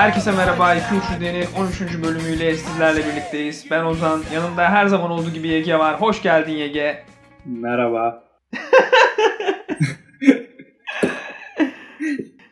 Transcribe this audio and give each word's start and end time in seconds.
Herkese 0.00 0.32
merhaba. 0.32 0.74
2 0.74 0.84
Deni 1.20 1.44
13. 1.58 1.80
bölümüyle 2.02 2.54
sizlerle 2.54 2.98
birlikteyiz. 2.98 3.66
Ben 3.70 3.84
Ozan. 3.84 4.22
Yanımda 4.34 4.70
her 4.70 4.86
zaman 4.86 5.10
olduğu 5.10 5.30
gibi 5.30 5.48
Yege 5.48 5.78
var. 5.78 6.00
Hoş 6.00 6.22
geldin 6.22 6.52
Yege. 6.52 7.04
Merhaba. 7.44 8.24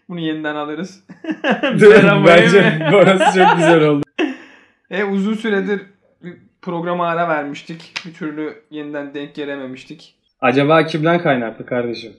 Bunu 0.08 0.20
yeniden 0.20 0.54
alırız. 0.54 1.04
Merhaba 1.80 2.26
Bence 2.26 2.88
burası 2.92 3.38
çok 3.38 3.56
güzel 3.56 3.82
oldu. 3.82 4.02
E, 4.90 5.04
uzun 5.04 5.34
süredir 5.34 5.82
programa 6.62 7.08
ara 7.08 7.28
vermiştik. 7.28 7.94
Bir 8.06 8.14
türlü 8.14 8.62
yeniden 8.70 9.14
denk 9.14 9.34
gelememiştik. 9.34 10.14
Acaba 10.40 10.86
kimden 10.86 11.22
kaynaklı 11.22 11.66
kardeşim? 11.66 12.12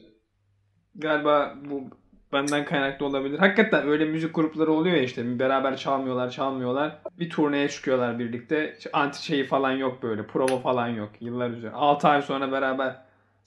Galiba 0.95 1.55
bu 1.69 1.98
benden 2.33 2.65
kaynaklı 2.65 3.05
olabilir. 3.05 3.39
Hakikaten 3.39 3.87
öyle 3.87 4.05
müzik 4.05 4.35
grupları 4.35 4.71
oluyor 4.71 4.95
ya 4.95 5.03
işte 5.03 5.39
beraber 5.39 5.77
çalmıyorlar 5.77 6.29
çalmıyorlar. 6.29 6.97
Bir 7.19 7.29
turneye 7.29 7.69
çıkıyorlar 7.69 8.19
birlikte. 8.19 8.73
Anti 8.93 9.25
şeyi 9.25 9.43
falan 9.43 9.71
yok 9.71 10.03
böyle. 10.03 10.27
Prova 10.27 10.59
falan 10.59 10.87
yok. 10.87 11.09
Yıllar 11.19 11.49
üzerine. 11.49 11.75
6 11.75 12.07
ay 12.07 12.21
sonra 12.21 12.51
beraber 12.51 12.95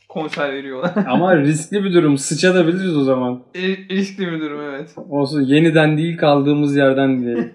konser 0.08 0.52
veriyorlar. 0.52 0.92
Ama 1.08 1.36
riskli 1.36 1.84
bir 1.84 1.94
durum. 1.94 2.18
Sıçabiliriz 2.18 2.96
o 2.96 3.04
zaman. 3.04 3.42
E, 3.54 3.60
riskli 3.96 4.32
bir 4.32 4.40
durum 4.40 4.60
evet. 4.60 4.94
Olsun. 5.08 5.40
Yeniden 5.40 5.96
değil 5.98 6.16
kaldığımız 6.18 6.76
yerden 6.76 7.20
diyelim. 7.20 7.52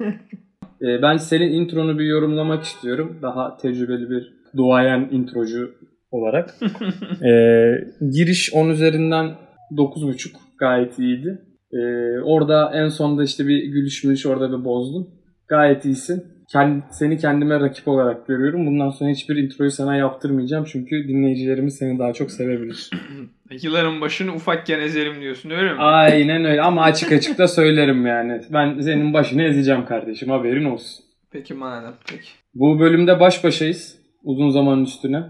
ee, 0.82 1.02
ben 1.02 1.18
senin 1.18 1.52
intronu 1.52 2.00
bir 2.00 2.06
yorumlamak 2.06 2.64
istiyorum. 2.64 3.20
Daha 3.22 3.58
tecrübeli 3.58 4.10
bir 4.10 4.34
duayen 4.58 5.10
introcu 5.12 5.72
olarak. 6.12 6.56
ee, 7.26 7.72
giriş 8.12 8.54
10 8.54 8.70
üzerinden 8.70 9.26
9.5 9.72 10.47
gayet 10.60 11.00
iyiydi. 11.00 11.42
Ee, 11.74 11.78
orada 12.24 12.72
en 12.74 12.90
sonda 12.90 13.24
işte 13.24 13.48
bir 13.48 13.64
gülüşmüş 13.64 14.26
orada 14.26 14.60
bir 14.60 14.66
bozdum. 14.66 15.08
Gayet 15.48 15.86
iyisin. 15.86 16.38
Kend, 16.52 16.82
seni 16.92 17.18
kendime 17.18 17.60
rakip 17.60 17.88
olarak 17.88 18.28
görüyorum. 18.28 18.68
Bundan 18.68 18.90
sonra 18.90 19.10
hiçbir 19.10 19.36
introyu 19.36 19.72
sana 19.72 19.96
yaptırmayacağım. 19.96 20.66
Çünkü 20.66 21.08
dinleyicilerimiz 21.08 21.78
seni 21.78 22.00
daha 22.00 22.14
çok 22.14 22.32
sevebilir. 22.32 22.90
Yılların 23.62 24.02
başını 24.02 24.34
ufakken 24.34 24.80
ezerim 24.80 25.22
diyorsun 25.22 25.50
öyle 25.50 25.74
mi? 25.74 25.80
Aynen 25.80 26.46
öyle 26.46 26.62
ama 26.62 26.84
açık 26.84 27.12
açık 27.12 27.38
da 27.38 27.48
söylerim 27.48 28.06
yani. 28.06 28.42
Ben 28.54 28.80
senin 28.80 29.14
başını 29.14 29.44
ezeceğim 29.44 29.86
kardeşim 29.86 30.30
haberin 30.30 30.66
olsun. 30.66 31.06
Peki 31.32 31.54
madem 31.54 31.94
peki. 32.10 32.30
Bu 32.54 32.80
bölümde 32.80 33.20
baş 33.20 33.44
başayız. 33.44 34.00
Uzun 34.24 34.50
zamanın 34.50 34.84
üstüne. 34.84 35.24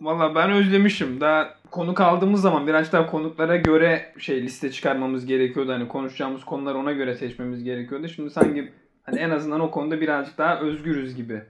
Valla 0.00 0.34
ben 0.34 0.50
özlemişim. 0.50 1.20
Daha 1.20 1.48
konuk 1.74 2.00
aldığımız 2.00 2.40
zaman 2.40 2.66
biraz 2.66 2.92
daha 2.92 3.06
konuklara 3.06 3.56
göre 3.56 4.02
şey 4.18 4.42
liste 4.42 4.70
çıkarmamız 4.70 5.26
gerekiyordu. 5.26 5.72
Hani 5.72 5.88
konuşacağımız 5.88 6.44
konuları 6.44 6.78
ona 6.78 6.92
göre 6.92 7.14
seçmemiz 7.14 7.64
gerekiyordu. 7.64 8.08
Şimdi 8.08 8.30
sanki 8.30 8.72
hani 9.02 9.18
en 9.18 9.30
azından 9.30 9.60
o 9.60 9.70
konuda 9.70 10.00
birazcık 10.00 10.38
daha 10.38 10.60
özgürüz 10.60 11.16
gibi. 11.16 11.42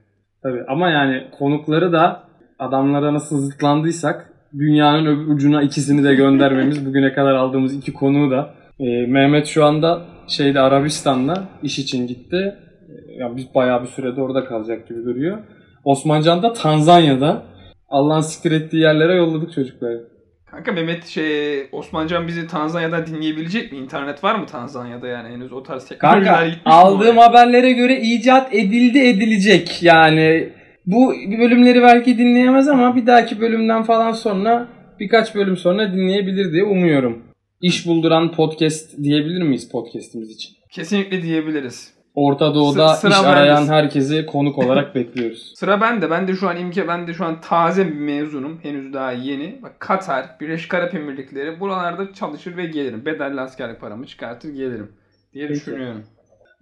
Tabii 0.42 0.64
ama 0.69 0.91
yani 0.91 1.27
konukları 1.39 1.92
da 1.92 2.22
adamlara 2.58 3.14
nasıl 3.14 3.39
zıtlandıysak 3.39 4.33
dünyanın 4.58 5.06
öbür 5.06 5.34
ucuna 5.34 5.62
ikisini 5.62 6.05
de 6.05 6.14
göndermemiz 6.14 6.86
bugüne 6.86 7.12
kadar 7.12 7.34
aldığımız 7.34 7.75
iki 7.75 7.92
konuğu 7.92 8.31
da 8.31 8.55
e, 8.81 9.06
Mehmet 9.06 9.47
şu 9.47 9.64
anda 9.64 10.03
şeyde 10.28 10.61
Arabistan'da 10.61 11.44
iş 11.62 11.78
için 11.78 12.06
gitti. 12.06 12.55
E, 12.88 13.12
yani 13.19 13.36
biz 13.36 13.55
bayağı 13.55 13.83
bir 13.83 13.88
sürede 13.88 14.20
orada 14.20 14.44
kalacak 14.44 14.88
gibi 14.88 15.05
duruyor. 15.05 15.38
Osmancan 15.84 16.43
da 16.43 16.53
Tanzanya'da. 16.53 17.43
Allah'ın 17.88 18.21
siktir 18.21 18.53
ettiği 18.53 18.82
yerlere 18.82 19.15
yolladık 19.15 19.53
çocukları. 19.53 20.13
Kanka 20.54 20.72
Mehmet 20.72 21.06
şey 21.06 21.66
Osmancan 21.72 22.28
bizi 22.28 22.47
Tanzanya'da 22.47 23.06
dinleyebilecek 23.06 23.72
mi? 23.72 23.78
İnternet 23.78 24.25
var 24.25 24.34
mı 24.34 24.47
Tanzanya'da 24.47 25.09
yani 25.09 25.28
henüz 25.28 25.53
o 25.53 25.62
tarz 25.62 25.84
teknolojiler 25.84 26.34
Kanka 26.34 26.56
aldığım 26.65 27.19
haberlere 27.19 27.72
göre 27.72 28.00
icat 28.00 28.54
edildi 28.54 28.98
edilecek 28.98 29.82
yani. 29.82 30.48
Bu 30.87 31.15
bölümleri 31.38 31.82
belki 31.82 32.19
dinleyemez 32.19 32.69
ama 32.69 32.97
bir 32.97 33.06
dahaki 33.06 33.41
bölümden 33.41 33.82
falan 33.82 34.12
sonra 34.12 34.69
birkaç 35.00 35.34
bölüm 35.34 35.56
sonra 35.56 35.92
dinleyebilir 35.92 36.53
diye 36.53 36.65
umuyorum. 36.65 37.22
İş 37.60 37.86
bulduran 37.86 38.32
podcast 38.32 39.03
diyebilir 39.03 39.42
miyiz 39.42 39.71
podcast'imiz 39.71 40.31
için? 40.31 40.54
Kesinlikle 40.71 41.22
diyebiliriz. 41.22 41.94
Orta 42.14 42.54
Doğu'da 42.54 42.88
sıra 42.88 43.10
iş 43.10 43.25
arayan 43.25 43.66
herkesi 43.66 44.26
konuk 44.26 44.58
olarak 44.58 44.94
bekliyoruz. 44.94 45.52
Sıra 45.56 45.80
bende. 45.80 46.10
Ben 46.10 46.28
de 46.28 46.36
şu 46.36 46.48
an 46.48 46.56
imke 46.56 46.88
ben 46.88 47.06
de 47.06 47.14
şu 47.14 47.25
an 47.25 47.41
taze 47.41 47.86
bir 47.86 47.94
mezunum. 47.94 48.58
Henüz 48.62 48.92
daha 48.92 49.12
yeni. 49.12 49.58
Bak 49.62 49.80
Katar, 49.80 50.26
Birleşik 50.41 50.74
Arap 50.74 50.94
Emirlikleri 50.94 51.60
buralarda 51.60 52.12
çalışır 52.12 52.56
ve 52.56 52.66
gelirim. 52.66 53.04
Bedelli 53.04 53.41
askerlik 53.41 53.80
paramı 53.80 54.06
çıkartır 54.06 54.48
gelirim 54.48 54.92
diye 55.32 55.48
Peki. 55.48 55.60
düşünüyorum. 55.60 56.03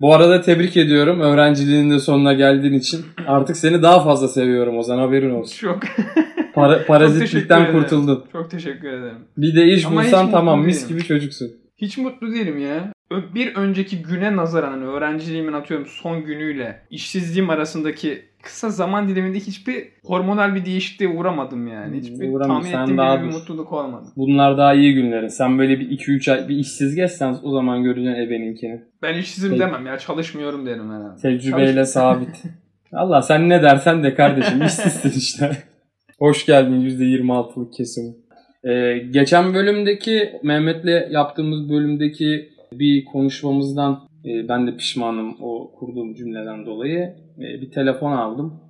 Bu 0.00 0.14
arada 0.14 0.40
tebrik 0.40 0.76
ediyorum. 0.76 1.20
Öğrenciliğinin 1.20 1.90
de 1.90 1.98
sonuna 1.98 2.32
geldiğin 2.32 2.74
için. 2.74 3.04
Artık 3.26 3.56
seni 3.56 3.82
daha 3.82 4.04
fazla 4.04 4.28
seviyorum 4.28 4.78
o 4.78 4.82
zaman 4.82 5.02
haberin 5.02 5.30
olsun. 5.30 5.56
Çok. 5.56 5.80
Para, 6.54 6.86
parazitlikten 6.86 7.64
Çok 7.64 7.72
kurtuldun. 7.72 8.24
Çok 8.32 8.50
teşekkür 8.50 8.88
ederim. 8.88 9.18
Bir 9.36 9.56
de 9.56 9.66
iş 9.66 9.86
Ama 9.86 10.02
bulsan 10.02 10.30
tamam 10.30 10.64
mis 10.64 10.88
gibi 10.88 11.04
çocuksun. 11.04 11.61
Hiç 11.82 11.98
mutlu 11.98 12.32
değilim 12.32 12.58
ya 12.58 12.92
bir 13.34 13.54
önceki 13.54 14.02
güne 14.02 14.36
nazaran 14.36 14.70
hani 14.70 14.84
öğrenciliğimin 14.84 15.52
atıyorum 15.52 15.86
son 15.86 16.24
günüyle 16.24 16.82
işsizliğim 16.90 17.50
arasındaki 17.50 18.22
kısa 18.42 18.70
zaman 18.70 19.08
diliminde 19.08 19.38
hiçbir 19.38 19.88
hormonal 20.04 20.54
bir 20.54 20.64
değişikliğe 20.64 21.10
uğramadım 21.10 21.66
yani. 21.66 21.96
Hiçbir 21.96 22.32
Uğramam. 22.32 22.56
tahmin 22.56 22.72
Sen 22.72 22.82
ettiğim 22.82 22.96
gibi 22.96 23.28
bir 23.28 23.38
mutluluk 23.38 23.72
olmadı. 23.72 24.06
Bunlar 24.16 24.58
daha 24.58 24.74
iyi 24.74 24.94
günlerin. 24.94 25.28
Sen 25.28 25.58
böyle 25.58 25.80
bir 25.80 25.98
2-3 25.98 26.32
ay 26.32 26.48
bir 26.48 26.56
işsiz 26.56 26.94
geçsen 26.94 27.36
o 27.42 27.50
zaman 27.50 27.82
göreceksin 27.82 28.20
ebeninkini. 28.20 28.82
Ben 29.02 29.14
işsizim 29.18 29.50
Peki. 29.50 29.60
demem 29.60 29.86
ya 29.86 29.98
çalışmıyorum 29.98 30.66
derim 30.66 30.90
herhalde. 30.90 31.20
Tecrübeyle 31.22 31.84
sabit. 31.84 32.42
Allah 32.92 33.22
sen 33.22 33.48
ne 33.48 33.62
dersen 33.62 34.02
de 34.02 34.14
kardeşim 34.14 34.62
işsizsin 34.62 35.18
işte. 35.18 35.56
Hoş 36.18 36.46
geldin 36.46 36.80
%26'lık 36.80 37.72
kesimi. 37.72 38.14
Ee, 38.64 38.98
geçen 39.10 39.54
bölümdeki 39.54 40.32
Mehmet'le 40.42 41.10
yaptığımız 41.10 41.70
bölümdeki 41.70 42.48
bir 42.72 43.04
konuşmamızdan 43.04 44.00
e, 44.24 44.48
ben 44.48 44.66
de 44.66 44.76
pişmanım 44.76 45.36
o 45.40 45.72
kurduğum 45.78 46.14
cümleden 46.14 46.66
dolayı. 46.66 47.14
E, 47.38 47.60
bir 47.60 47.70
telefon 47.70 48.12
aldım. 48.12 48.60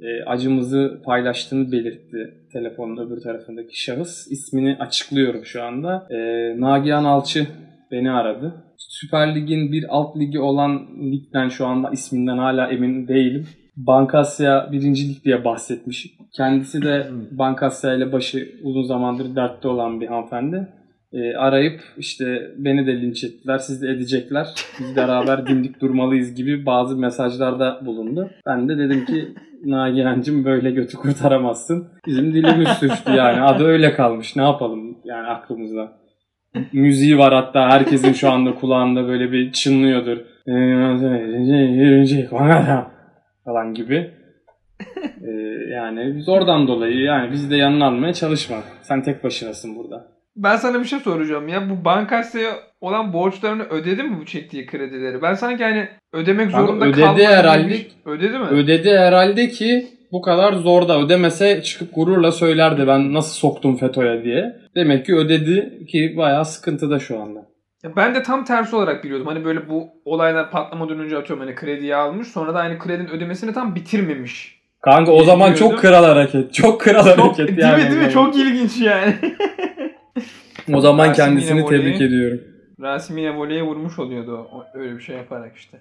E, 0.00 0.24
acımızı 0.24 1.02
paylaştığını 1.04 1.72
belirtti 1.72 2.34
telefonun 2.52 3.06
öbür 3.06 3.20
tarafındaki 3.20 3.82
şahıs. 3.82 4.30
İsmini 4.30 4.76
açıklıyorum 4.80 5.44
şu 5.44 5.62
anda. 5.62 6.06
E, 6.10 6.16
Nagihan 6.60 7.04
Alçı 7.04 7.46
beni 7.90 8.10
aradı. 8.10 8.64
Süper 8.76 9.34
Lig'in 9.34 9.72
bir 9.72 9.84
alt 9.88 10.16
ligi 10.16 10.40
olan 10.40 10.88
ligden 11.12 11.48
şu 11.48 11.66
anda 11.66 11.90
isminden 11.90 12.38
hala 12.38 12.70
emin 12.72 13.08
değilim. 13.08 13.46
Bankasya 13.86 14.68
birincilik 14.72 15.24
diye 15.24 15.44
bahsetmiş. 15.44 16.06
Kendisi 16.36 16.82
de 16.82 17.06
Bankasya 17.30 17.94
ile 17.94 18.12
başı 18.12 18.48
uzun 18.62 18.82
zamandır 18.82 19.36
dertte 19.36 19.68
olan 19.68 20.00
bir 20.00 20.06
hanımefendi 20.06 20.68
e, 21.12 21.36
arayıp 21.36 21.80
işte 21.96 22.50
beni 22.56 22.86
de 22.86 23.00
linç 23.00 23.24
ettiler, 23.24 23.58
siz 23.58 23.82
de 23.82 23.88
edecekler. 23.88 24.46
Biz 24.80 24.96
beraber 24.96 25.46
dimdik 25.46 25.80
durmalıyız 25.80 26.34
gibi 26.34 26.66
bazı 26.66 26.96
mesajlarda 26.96 27.80
bulundu. 27.86 28.30
Ben 28.46 28.68
de 28.68 28.78
dedim 28.78 29.04
ki 29.04 29.28
Nagihan'cım 29.64 30.44
böyle 30.44 30.70
götü 30.70 30.96
kurtaramazsın. 30.96 31.88
Bizim 32.06 32.34
dilimiz 32.34 32.68
sürçtü 32.68 33.12
yani. 33.12 33.40
Adı 33.40 33.64
öyle 33.64 33.92
kalmış. 33.94 34.36
Ne 34.36 34.42
yapalım 34.42 34.98
yani 35.04 35.26
aklımızda. 35.26 36.00
Müziği 36.72 37.18
var 37.18 37.34
hatta 37.34 37.70
herkesin 37.70 38.12
şu 38.12 38.30
anda 38.30 38.54
kulağında 38.54 39.08
böyle 39.08 39.32
bir 39.32 39.52
çınlıyordur. 39.52 40.18
Falan 43.50 43.74
gibi. 43.74 44.10
Ee, 45.22 45.72
yani 45.74 46.16
biz 46.16 46.28
oradan 46.28 46.68
dolayı 46.68 47.00
yani 47.00 47.32
bizi 47.32 47.50
de 47.50 47.56
yanına 47.56 47.86
almaya 47.86 48.12
çalışma. 48.12 48.56
Sen 48.82 49.02
tek 49.02 49.24
başınasın 49.24 49.76
burada. 49.76 50.06
Ben 50.36 50.56
sana 50.56 50.80
bir 50.80 50.84
şey 50.84 50.98
soracağım 50.98 51.48
ya. 51.48 51.70
Bu 51.70 51.84
Bankasya'ya 51.84 52.50
olan 52.80 53.12
borçlarını 53.12 53.62
ödedi 53.62 54.02
mi 54.02 54.18
bu 54.20 54.26
çektiği 54.26 54.66
kredileri? 54.66 55.22
Ben 55.22 55.34
sanki 55.34 55.64
hani 55.64 55.88
ödemek 56.12 56.50
zorunda 56.50 56.84
ödedi 56.84 57.00
kalmadı. 57.00 57.22
Herhalde, 57.24 57.76
ödedi 58.04 58.38
mi? 58.38 58.44
Ödedi 58.44 58.98
herhalde 58.98 59.48
ki 59.48 59.86
bu 60.12 60.20
kadar 60.22 60.52
zor 60.52 60.88
da 60.88 61.00
ödemese 61.00 61.62
çıkıp 61.62 61.94
gururla 61.94 62.32
söylerdi 62.32 62.86
ben 62.86 63.14
nasıl 63.14 63.34
soktum 63.34 63.76
FETÖ'ye 63.76 64.24
diye. 64.24 64.56
Demek 64.74 65.06
ki 65.06 65.14
ödedi 65.14 65.86
ki 65.86 66.14
bayağı 66.16 66.44
sıkıntıda 66.44 66.98
şu 66.98 67.20
anda. 67.22 67.49
Ya 67.84 67.96
ben 67.96 68.14
de 68.14 68.22
tam 68.22 68.44
tersi 68.44 68.76
olarak 68.76 69.04
biliyordum. 69.04 69.26
Hani 69.26 69.44
böyle 69.44 69.68
bu 69.68 69.88
olaylar 70.04 70.50
patlamadan 70.50 70.98
önce 70.98 71.16
atıyorum 71.16 71.46
hani 71.46 71.54
krediyi 71.54 71.96
almış. 71.96 72.28
Sonra 72.28 72.54
da 72.54 72.58
aynı 72.58 72.78
kredinin 72.78 73.08
ödemesini 73.08 73.52
tam 73.52 73.74
bitirmemiş. 73.74 74.60
Kanka 74.80 75.12
o 75.12 75.24
zaman 75.24 75.54
çok 75.54 75.78
kral 75.78 76.04
hareket. 76.04 76.54
Çok 76.54 76.80
kral 76.80 77.04
çok, 77.04 77.18
hareket 77.18 77.48
değil 77.48 77.58
yani. 77.58 77.84
Mi 77.84 77.90
değil 77.90 78.02
mi? 78.02 78.10
Çok 78.10 78.36
ilginç 78.36 78.80
yani. 78.80 79.14
O 80.74 80.80
zaman 80.80 81.08
Rasim 81.08 81.24
kendisini 81.24 81.66
tebrik 81.66 82.00
ediyorum. 82.00 82.40
Rasim 82.80 83.18
yine 83.18 83.36
voleye 83.36 83.62
vurmuş 83.62 83.98
oluyordu 83.98 84.48
öyle 84.74 84.96
bir 84.96 85.00
şey 85.00 85.16
yaparak 85.16 85.56
işte. 85.56 85.78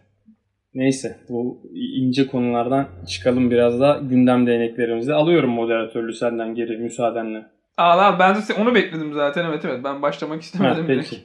Neyse 0.74 1.18
bu 1.30 1.62
ince 1.74 2.28
konulardan 2.28 2.88
çıkalım 3.08 3.52
biraz 3.52 3.80
da 3.80 4.00
gündem 4.04 4.48
değneklerimizi. 4.48 5.14
Alıyorum 5.14 5.50
moderatörlüğü 5.50 6.14
senden 6.14 6.56
geri 6.56 6.78
müsaadenle. 6.78 7.46
Al 7.78 8.00
al 8.00 8.20
ben 8.20 8.36
de 8.36 8.40
onu 8.62 8.76
bekledim 8.76 9.14
zaten 9.14 9.46
evet 9.46 9.66
evet 9.66 9.84
ben 9.84 10.02
başlamak 10.02 10.42
istemedim. 10.42 10.82
Ha, 10.82 10.88
peki. 10.88 11.18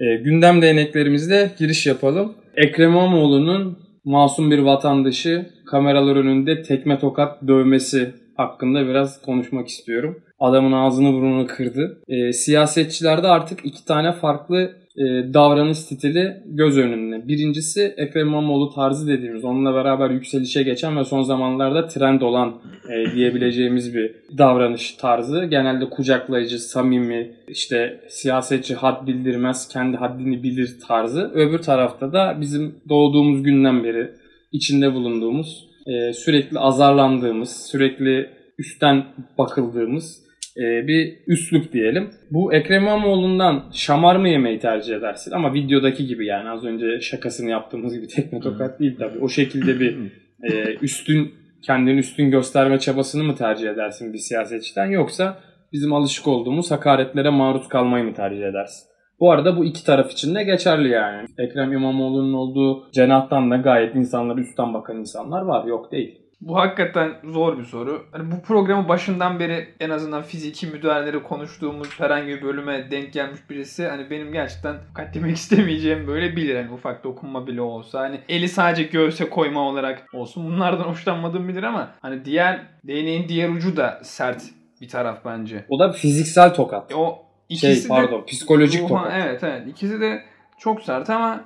E, 0.00 0.16
gündem 0.16 0.62
değneklerimizle 0.62 1.50
giriş 1.58 1.86
yapalım. 1.86 2.34
Ekrem 2.56 2.90
İmamoğlu'nun 2.90 3.78
masum 4.04 4.50
bir 4.50 4.58
vatandaşı 4.58 5.46
kameralar 5.66 6.16
önünde 6.16 6.62
tekme 6.62 6.98
tokat 6.98 7.42
dövmesi 7.48 8.14
hakkında 8.36 8.88
biraz 8.88 9.22
konuşmak 9.22 9.68
istiyorum. 9.68 10.22
Adamın 10.38 10.72
ağzını 10.72 11.12
burnunu 11.12 11.46
kırdı. 11.46 12.02
E, 12.08 12.32
siyasetçilerde 12.32 13.28
artık 13.28 13.64
iki 13.64 13.84
tane 13.84 14.12
farklı 14.12 14.76
e, 14.96 15.34
davranış 15.34 15.78
stili 15.78 16.36
göz 16.46 16.78
önünde. 16.78 17.28
Birincisi 17.28 17.94
Ekrem 17.96 18.26
İmamoğlu 18.26 18.74
tarzı 18.74 19.08
dediğimiz 19.08 19.44
onunla 19.44 19.74
beraber 19.74 20.10
yükselişe 20.10 20.62
geçen 20.62 20.96
ve 20.96 21.04
son 21.04 21.22
zamanlarda 21.22 21.86
trend 21.86 22.20
olan 22.20 22.54
e, 22.88 23.14
diyebileceğimiz 23.14 23.94
bir 23.94 24.14
davranış 24.38 24.92
tarzı. 24.92 25.44
Genelde 25.44 25.90
kucaklayıcı, 25.90 26.58
samimi, 26.58 27.30
işte 27.48 28.00
siyasetçi 28.08 28.74
had 28.74 29.06
bildirmez, 29.06 29.68
kendi 29.68 29.96
haddini 29.96 30.42
bilir 30.42 30.76
tarzı. 30.88 31.30
Öbür 31.34 31.58
tarafta 31.58 32.12
da 32.12 32.38
bizim 32.40 32.74
doğduğumuz 32.88 33.42
günden 33.42 33.84
beri 33.84 34.10
içinde 34.52 34.94
bulunduğumuz, 34.94 35.68
e, 35.86 36.12
sürekli 36.12 36.58
azarlandığımız, 36.58 37.66
sürekli 37.70 38.30
üstten 38.58 39.04
bakıldığımız 39.38 40.25
e, 40.56 40.86
bir 40.86 41.16
üslup 41.26 41.72
diyelim. 41.72 42.10
Bu 42.30 42.54
Ekrem 42.54 42.82
İmamoğlu'ndan 42.82 43.64
şamar 43.72 44.16
mı 44.16 44.28
yemeyi 44.28 44.58
tercih 44.58 44.96
edersin? 44.96 45.32
Ama 45.32 45.54
videodaki 45.54 46.06
gibi 46.06 46.26
yani 46.26 46.50
az 46.50 46.64
önce 46.64 47.00
şakasını 47.00 47.50
yaptığımız 47.50 47.94
gibi 47.94 48.08
tekme 48.08 48.40
tokat 48.40 48.80
değil 48.80 48.96
tabii. 48.98 49.18
O 49.18 49.28
şekilde 49.28 49.80
bir 49.80 49.96
e, 50.42 50.74
üstün 50.82 51.34
kendini 51.62 51.98
üstün 51.98 52.30
gösterme 52.30 52.78
çabasını 52.78 53.24
mı 53.24 53.34
tercih 53.34 53.70
edersin 53.70 54.12
bir 54.12 54.18
siyasetçiden 54.18 54.86
yoksa 54.86 55.38
bizim 55.72 55.92
alışık 55.92 56.28
olduğumuz 56.28 56.70
hakaretlere 56.70 57.30
maruz 57.30 57.68
kalmayı 57.68 58.04
mı 58.04 58.14
tercih 58.14 58.44
edersin? 58.44 58.88
Bu 59.20 59.30
arada 59.30 59.56
bu 59.56 59.64
iki 59.64 59.84
taraf 59.84 60.12
için 60.12 60.34
de 60.34 60.44
geçerli 60.44 60.88
yani. 60.88 61.28
Ekrem 61.38 61.72
İmamoğlu'nun 61.72 62.32
olduğu 62.32 62.90
cenahtan 62.92 63.50
da 63.50 63.56
gayet 63.56 63.94
insanlar 63.94 64.38
üstten 64.38 64.74
bakan 64.74 64.96
insanlar 64.96 65.42
var. 65.42 65.66
Yok 65.66 65.92
değil. 65.92 66.25
Bu 66.46 66.56
hakikaten 66.56 67.12
zor 67.24 67.58
bir 67.58 67.64
soru. 67.64 68.06
Hani 68.12 68.32
bu 68.32 68.42
programı 68.42 68.88
başından 68.88 69.40
beri 69.40 69.68
en 69.80 69.90
azından 69.90 70.22
fiziki 70.22 70.66
müdahaleleri 70.66 71.22
konuştuğumuz 71.22 72.00
herhangi 72.00 72.26
bir 72.26 72.42
bölüme 72.42 72.90
denk 72.90 73.12
gelmiş 73.12 73.40
birisi 73.50 73.86
hani 73.86 74.10
benim 74.10 74.32
gerçekten 74.32 74.76
katlemek 74.94 75.36
istemeyeceğim 75.36 76.06
böyle 76.06 76.36
bilir. 76.36 76.56
Hani 76.56 76.72
ufak 76.72 77.04
dokunma 77.04 77.46
bile 77.46 77.60
olsa 77.60 78.00
hani 78.00 78.20
eli 78.28 78.48
sadece 78.48 78.82
göğse 78.82 79.30
koyma 79.30 79.60
olarak 79.60 80.14
olsun. 80.14 80.46
Bunlardan 80.46 80.84
hoşlanmadığım 80.90 81.48
bilir 81.48 81.62
ama 81.62 81.90
hani 82.02 82.24
diğer 82.24 82.60
değneğin 82.84 83.28
diğer 83.28 83.48
ucu 83.48 83.76
da 83.76 84.00
sert 84.02 84.42
bir 84.80 84.88
taraf 84.88 85.24
bence. 85.24 85.64
O 85.68 85.78
da 85.78 85.92
fiziksel 85.92 86.54
tokat. 86.54 86.92
E 86.92 86.94
o 86.94 87.18
ikisi 87.48 87.80
şey 87.80 87.88
pardon 87.88 88.20
de 88.20 88.24
psikolojik 88.24 88.80
ruha- 88.80 88.88
tokat. 88.88 89.12
Evet 89.16 89.44
evet 89.44 89.68
ikisi 89.68 90.00
de 90.00 90.22
çok 90.58 90.82
sert 90.82 91.10
ama 91.10 91.44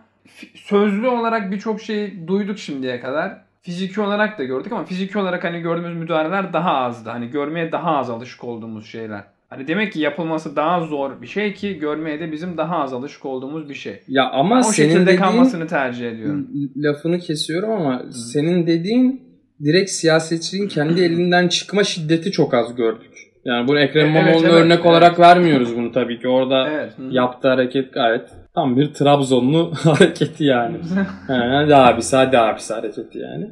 sözlü 0.55 1.08
olarak 1.08 1.50
birçok 1.50 1.81
şeyi 1.81 2.29
duyduk 2.29 2.58
şimdiye 2.58 3.00
kadar. 3.00 3.50
Fiziki 3.62 4.01
olarak 4.01 4.39
da 4.39 4.45
gördük 4.45 4.73
ama 4.73 4.85
fiziki 4.85 5.19
olarak 5.19 5.45
hani 5.45 5.61
gördüğümüz 5.61 5.97
müdahaleler 5.97 6.53
daha 6.53 6.75
azdı. 6.75 7.11
Hani 7.11 7.31
görmeye 7.31 7.73
daha 7.73 7.97
az 7.97 8.11
alışık 8.11 8.45
olduğumuz 8.45 8.87
şeyler. 8.87 9.25
Hani 9.49 9.67
demek 9.69 9.93
ki 9.93 10.01
yapılması 10.01 10.57
daha 10.57 10.81
zor 10.81 11.23
bir 11.23 11.27
şey 11.27 11.55
ki 11.55 11.79
görmeye 11.79 12.21
de 12.21 12.33
bizim 12.33 12.57
daha 12.57 12.77
az 12.77 12.93
alışık 12.93 13.25
olduğumuz 13.25 13.69
bir 13.69 13.75
şey. 13.75 14.01
Ya 14.09 14.31
ama 14.31 14.59
o 14.59 14.62
senin 14.62 14.89
şekilde 14.89 15.07
dediğin 15.07 15.19
kalmasını 15.19 15.67
tercih 15.67 16.09
ediyorum. 16.11 16.49
lafını 16.77 17.19
kesiyorum 17.19 17.71
ama 17.71 18.03
senin 18.12 18.67
dediğin 18.67 19.23
direkt 19.65 19.91
siyasetçinin 19.91 20.69
kendi 20.69 21.03
elinden 21.03 21.49
çıkma 21.49 21.85
şiddeti 21.85 22.33
çok 22.33 22.55
az 22.55 22.75
gördük. 22.75 23.11
Yani 23.45 23.69
bunu 23.69 23.81
Ekrem 23.81 24.07
Evet, 24.07 24.17
İmamoğlu'na 24.17 24.49
evet, 24.49 24.61
örnek 24.65 24.77
evet. 24.77 24.87
olarak 24.87 25.19
vermiyoruz 25.19 25.77
bunu 25.77 25.93
tabii 25.93 26.19
ki. 26.21 26.29
Orada 26.29 26.71
Evet. 26.71 26.93
hı. 26.99 27.03
yaptığı 27.11 27.49
hareket 27.49 27.93
gayet 27.93 28.29
tam 28.61 28.77
bir 28.77 28.95
Trabzonlu 28.95 29.73
hareketi 29.85 30.45
yani. 30.45 30.77
Hadi 31.27 31.77
abisi 31.77 32.17
hadi 32.17 32.39
abisi 32.39 32.75
hareketi 32.75 33.19
yani. 33.19 33.51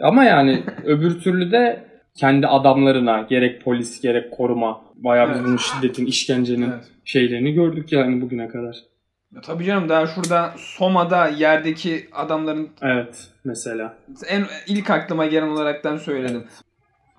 Ama 0.00 0.24
yani 0.24 0.62
öbür 0.84 1.20
türlü 1.20 1.52
de 1.52 1.84
kendi 2.14 2.46
adamlarına 2.46 3.22
gerek 3.22 3.64
polis 3.64 4.00
gerek 4.00 4.30
koruma 4.30 4.80
bayağı 4.94 5.26
Evet. 5.26 5.40
bunun 5.44 5.56
şiddetin, 5.56 6.06
işkencenin 6.06 6.70
Evet. 6.70 6.84
şeylerini 7.04 7.52
gördük 7.52 7.92
yani 7.92 8.20
bugüne 8.20 8.48
kadar. 8.48 8.76
Ya 9.34 9.40
Tabii 9.40 9.64
canım 9.64 9.88
daha 9.88 10.06
şurada 10.06 10.52
Soma'da 10.56 11.28
yerdeki 11.28 12.08
adamların 12.12 12.68
Evet 12.82 13.28
mesela. 13.44 13.94
en 14.28 14.44
ilk 14.66 14.90
aklıma 14.90 15.26
gelen 15.26 15.48
olaraktan 15.48 15.96
söyledim. 15.96 16.44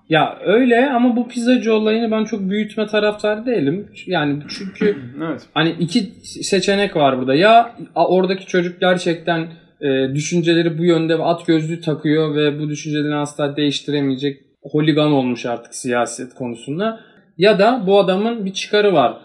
Ya 0.08 0.38
öyle 0.44 0.90
ama 0.90 1.16
bu 1.16 1.28
pizzacı 1.28 1.74
olayını 1.74 2.10
ben 2.10 2.24
çok 2.24 2.40
büyütme 2.40 2.86
taraftarı 2.86 3.46
değilim. 3.46 3.88
Yani 4.06 4.42
çünkü 4.48 4.96
Evet. 5.24 5.42
hani 5.54 5.70
iki 5.80 6.00
seçenek 6.24 6.96
var 6.96 7.18
burada. 7.18 7.34
Ya 7.34 7.76
oradaki 7.94 8.46
çocuk 8.46 8.80
gerçekten 8.80 9.46
e, 9.80 10.14
düşünceleri 10.14 10.78
bu 10.78 10.84
yönde 10.84 11.18
ve 11.18 11.22
at 11.22 11.46
gözlüğü 11.46 11.80
takıyor 11.80 12.34
ve 12.34 12.60
bu 12.60 12.68
düşüncelerini 12.68 13.14
asla 13.14 13.56
değiştiremeyecek 13.56 14.40
holigan 14.62 15.12
olmuş 15.12 15.46
artık 15.46 15.74
siyaset 15.74 16.34
konusunda. 16.34 17.00
Ya 17.38 17.58
da 17.58 17.82
bu 17.86 17.98
adamın 18.00 18.44
bir 18.44 18.52
çıkarı 18.52 18.92
var. 18.92 19.16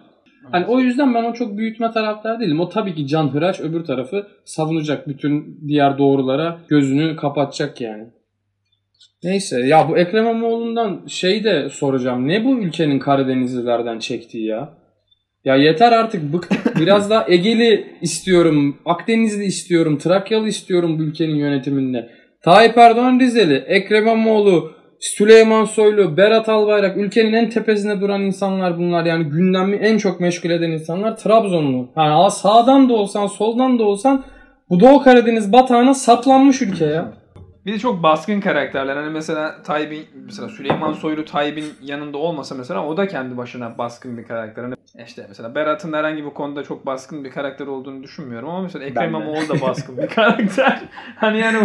Hani 0.51 0.65
o 0.65 0.79
yüzden 0.79 1.13
ben 1.13 1.23
o 1.23 1.33
çok 1.33 1.57
büyütme 1.57 1.91
taraftarı 1.91 2.39
değilim. 2.39 2.59
O 2.59 2.69
tabii 2.69 2.95
ki 2.95 3.07
can 3.07 3.33
hıraç 3.33 3.59
öbür 3.59 3.83
tarafı 3.83 4.27
savunacak. 4.45 5.07
Bütün 5.07 5.59
diğer 5.67 5.97
doğrulara 5.97 6.57
gözünü 6.67 7.15
kapatacak 7.15 7.81
yani. 7.81 8.07
Neyse 9.23 9.59
ya 9.59 9.89
bu 9.89 9.97
Ekrem 9.97 10.25
İmamoğlu'ndan 10.25 11.05
şey 11.07 11.43
de 11.43 11.69
soracağım. 11.69 12.27
Ne 12.27 12.45
bu 12.45 12.59
ülkenin 12.59 12.99
Karadenizlilerden 12.99 13.99
çektiği 13.99 14.45
ya? 14.45 14.69
Ya 15.45 15.55
yeter 15.55 15.91
artık 15.91 16.33
bıktık. 16.33 16.75
Biraz 16.79 17.09
daha 17.09 17.25
Egeli 17.27 17.97
istiyorum. 18.01 18.77
Akdenizli 18.85 19.43
istiyorum. 19.43 19.97
Trakyalı 19.97 20.47
istiyorum 20.47 20.99
bu 20.99 21.03
ülkenin 21.03 21.35
yönetiminde. 21.35 22.09
Tayyip 22.43 22.77
Erdoğan 22.77 23.19
Rizeli, 23.19 23.55
Ekrem 23.55 24.03
İmamoğlu, 24.03 24.71
Süleyman 24.99 25.65
Soylu, 25.65 26.17
Berat 26.17 26.49
Albayrak 26.49 26.97
ülkenin 26.97 27.33
en 27.33 27.49
tepesinde 27.49 28.01
duran 28.01 28.21
insanlar 28.21 28.77
bunlar. 28.77 29.05
Yani 29.05 29.23
gündemi 29.23 29.75
en 29.75 29.97
çok 29.97 30.19
meşgul 30.19 30.49
eden 30.49 30.71
insanlar 30.71 31.17
Trabzonlu. 31.17 31.89
Yani 31.97 32.31
sağdan 32.31 32.89
da 32.89 32.93
olsan 32.93 33.27
soldan 33.27 33.79
da 33.79 33.83
olsan 33.83 34.23
bu 34.69 34.79
Doğu 34.79 35.03
Karadeniz 35.03 35.53
batağına 35.53 35.93
saplanmış 35.93 36.61
ülke 36.61 36.85
ya. 36.85 37.13
Bir 37.65 37.73
de 37.73 37.79
çok 37.79 38.03
baskın 38.03 38.39
karakterler. 38.39 38.95
Hani 38.95 39.09
mesela 39.09 39.63
Tayyip'in 39.63 40.05
mesela 40.25 40.49
Süleyman 40.49 40.93
Soylu 40.93 41.25
Tayyip'in 41.25 41.73
yanında 41.83 42.17
olmasa 42.17 42.55
mesela 42.55 42.85
o 42.85 42.97
da 42.97 43.07
kendi 43.07 43.37
başına 43.37 43.77
baskın 43.77 44.17
bir 44.17 44.23
karakter. 44.23 44.63
Hani 44.63 44.75
işte 45.07 45.25
mesela 45.27 45.55
Berat'ın 45.55 45.93
herhangi 45.93 46.25
bir 46.25 46.29
konuda 46.29 46.63
çok 46.63 46.85
baskın 46.85 47.23
bir 47.23 47.31
karakter 47.31 47.67
olduğunu 47.67 48.03
düşünmüyorum 48.03 48.49
ama 48.49 48.61
mesela 48.61 48.85
Ekrem. 48.85 49.09
İmamoğlu 49.09 49.49
da 49.49 49.61
baskın 49.61 49.97
bir 49.97 50.07
karakter. 50.15 50.81
Hani 51.15 51.39
yani 51.39 51.57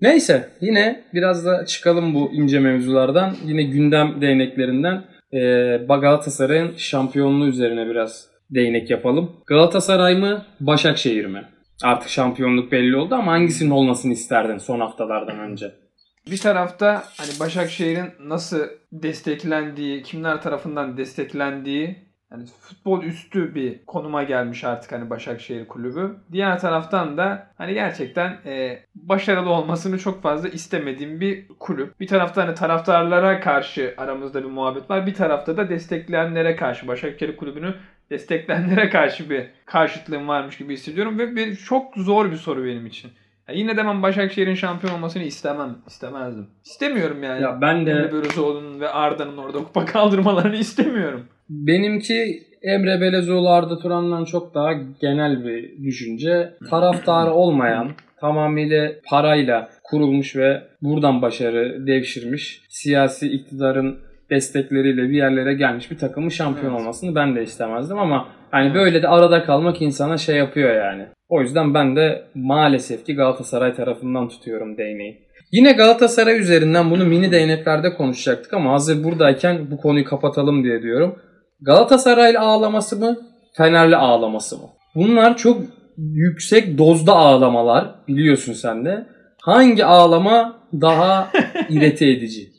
Neyse 0.00 0.48
yine 0.60 1.04
biraz 1.14 1.46
da 1.46 1.66
çıkalım 1.66 2.14
bu 2.14 2.30
ince 2.32 2.60
mevzulardan. 2.60 3.34
Yine 3.44 3.62
gündem 3.62 4.20
değneklerinden 4.20 5.04
ee, 5.32 5.86
Galatasaray'ın 5.88 6.72
şampiyonluğu 6.76 7.46
üzerine 7.46 7.86
biraz 7.86 8.28
değnek 8.50 8.90
yapalım. 8.90 9.30
Galatasaray 9.46 10.14
mı 10.14 10.44
Başakşehir 10.60 11.26
mi? 11.26 11.44
Artık 11.82 12.08
şampiyonluk 12.08 12.72
belli 12.72 12.96
oldu 12.96 13.14
ama 13.14 13.32
hangisinin 13.32 13.70
olmasını 13.70 14.12
isterdin 14.12 14.58
son 14.58 14.80
haftalardan 14.80 15.38
önce? 15.38 15.84
bir 16.30 16.38
tarafta 16.38 17.04
hani 17.16 17.40
Başakşehir'in 17.40 18.10
nasıl 18.20 18.60
desteklendiği, 18.92 20.02
kimler 20.02 20.42
tarafından 20.42 20.96
desteklendiği 20.96 22.04
hani 22.30 22.46
futbol 22.46 23.02
üstü 23.02 23.54
bir 23.54 23.84
konuma 23.86 24.22
gelmiş 24.22 24.64
artık 24.64 24.92
hani 24.92 25.10
Başakşehir 25.10 25.68
kulübü. 25.68 26.16
Diğer 26.32 26.58
taraftan 26.58 27.16
da 27.16 27.50
hani 27.58 27.74
gerçekten 27.74 28.38
e, 28.46 28.78
başarılı 28.94 29.50
olmasını 29.50 29.98
çok 29.98 30.22
fazla 30.22 30.48
istemediğim 30.48 31.20
bir 31.20 31.48
kulüp. 31.48 32.00
Bir 32.00 32.06
tarafta 32.06 32.46
hani 32.46 32.54
taraftarlara 32.54 33.40
karşı 33.40 33.94
aramızda 33.96 34.44
bir 34.44 34.48
muhabbet 34.48 34.90
var. 34.90 35.06
Bir 35.06 35.14
tarafta 35.14 35.56
da 35.56 35.68
destekleyenlere 35.68 36.56
karşı 36.56 36.88
Başakşehir 36.88 37.36
kulübünü 37.36 37.74
destekleyenlere 38.10 38.90
karşı 38.90 39.30
bir 39.30 39.46
karşıtlığım 39.66 40.28
varmış 40.28 40.58
gibi 40.58 40.72
hissediyorum 40.72 41.18
ve 41.18 41.36
bir, 41.36 41.56
çok 41.56 41.96
zor 41.96 42.30
bir 42.30 42.36
soru 42.36 42.64
benim 42.64 42.86
için. 42.86 43.10
Ya 43.48 43.54
yine 43.54 43.76
de 43.76 43.86
ben 43.86 44.02
Başakşehir'in 44.02 44.54
şampiyon 44.54 44.94
olmasını 44.94 45.22
istemem. 45.22 45.78
istemezdim. 45.86 46.46
İstemiyorum 46.64 47.22
yani. 47.22 47.42
Ya 47.42 47.60
ben 47.60 47.86
de 47.86 47.90
Emre 47.90 48.12
Belözoğlu'nun 48.12 48.80
ve 48.80 48.88
Arda'nın 48.88 49.36
orada 49.36 49.58
kupa 49.58 49.84
kaldırmalarını 49.84 50.56
istemiyorum. 50.56 51.26
benimki 51.50 52.42
Emre 52.62 53.00
Belezoğlu 53.00 53.50
Arda 53.50 53.78
Turan'dan 53.78 54.24
çok 54.24 54.54
daha 54.54 54.72
genel 55.00 55.44
bir 55.44 55.84
düşünce. 55.84 56.54
Taraftarı 56.70 57.30
olmayan, 57.30 57.90
tamamıyla 58.20 58.92
parayla 59.10 59.70
kurulmuş 59.82 60.36
ve 60.36 60.62
buradan 60.82 61.22
başarı 61.22 61.86
devşirmiş 61.86 62.62
siyasi 62.68 63.28
iktidarın 63.28 63.98
destekleriyle 64.34 65.02
bir 65.02 65.16
yerlere 65.16 65.54
gelmiş 65.54 65.90
bir 65.90 65.98
takımın 65.98 66.28
şampiyon 66.28 66.72
Evet. 66.72 66.80
olmasını 66.80 67.14
ben 67.14 67.36
de 67.36 67.42
istemezdim 67.42 67.98
ama 67.98 68.28
hani 68.50 68.66
Evet. 68.66 68.74
böyle 68.76 69.02
de 69.02 69.08
arada 69.08 69.44
kalmak 69.44 69.82
insana 69.82 70.16
şey 70.18 70.36
yapıyor 70.36 70.74
yani. 70.74 71.06
O 71.28 71.40
yüzden 71.40 71.74
ben 71.74 71.96
de 71.96 72.22
maalesef 72.34 73.06
ki 73.06 73.14
Galatasaray 73.14 73.74
tarafından 73.74 74.28
tutuyorum 74.28 74.78
değneği. 74.78 75.24
Yine 75.52 75.72
Galatasaray 75.72 76.40
üzerinden 76.40 76.90
bunu 76.90 77.04
mini 77.06 77.32
değneklerde 77.32 77.94
konuşacaktık 77.94 78.52
ama 78.52 78.72
hazır 78.72 79.04
buradayken 79.04 79.70
bu 79.70 79.76
konuyu 79.76 80.04
kapatalım 80.04 80.64
diye 80.64 80.82
diyorum. 80.82 81.18
Galatasaraylı 81.60 82.38
ağlaması 82.38 82.96
mı? 82.96 83.16
Fenerli 83.56 83.96
ağlaması 83.96 84.56
mı? 84.56 84.68
Bunlar 84.94 85.36
çok 85.36 85.62
yüksek 85.98 86.78
dozda 86.78 87.12
ağlamalar 87.12 87.94
biliyorsun 88.08 88.52
sen 88.52 88.84
de. 88.84 89.06
Hangi 89.42 89.84
ağlama 89.84 90.56
daha 90.80 91.28
irite 91.68 92.06
edici? 92.06 92.53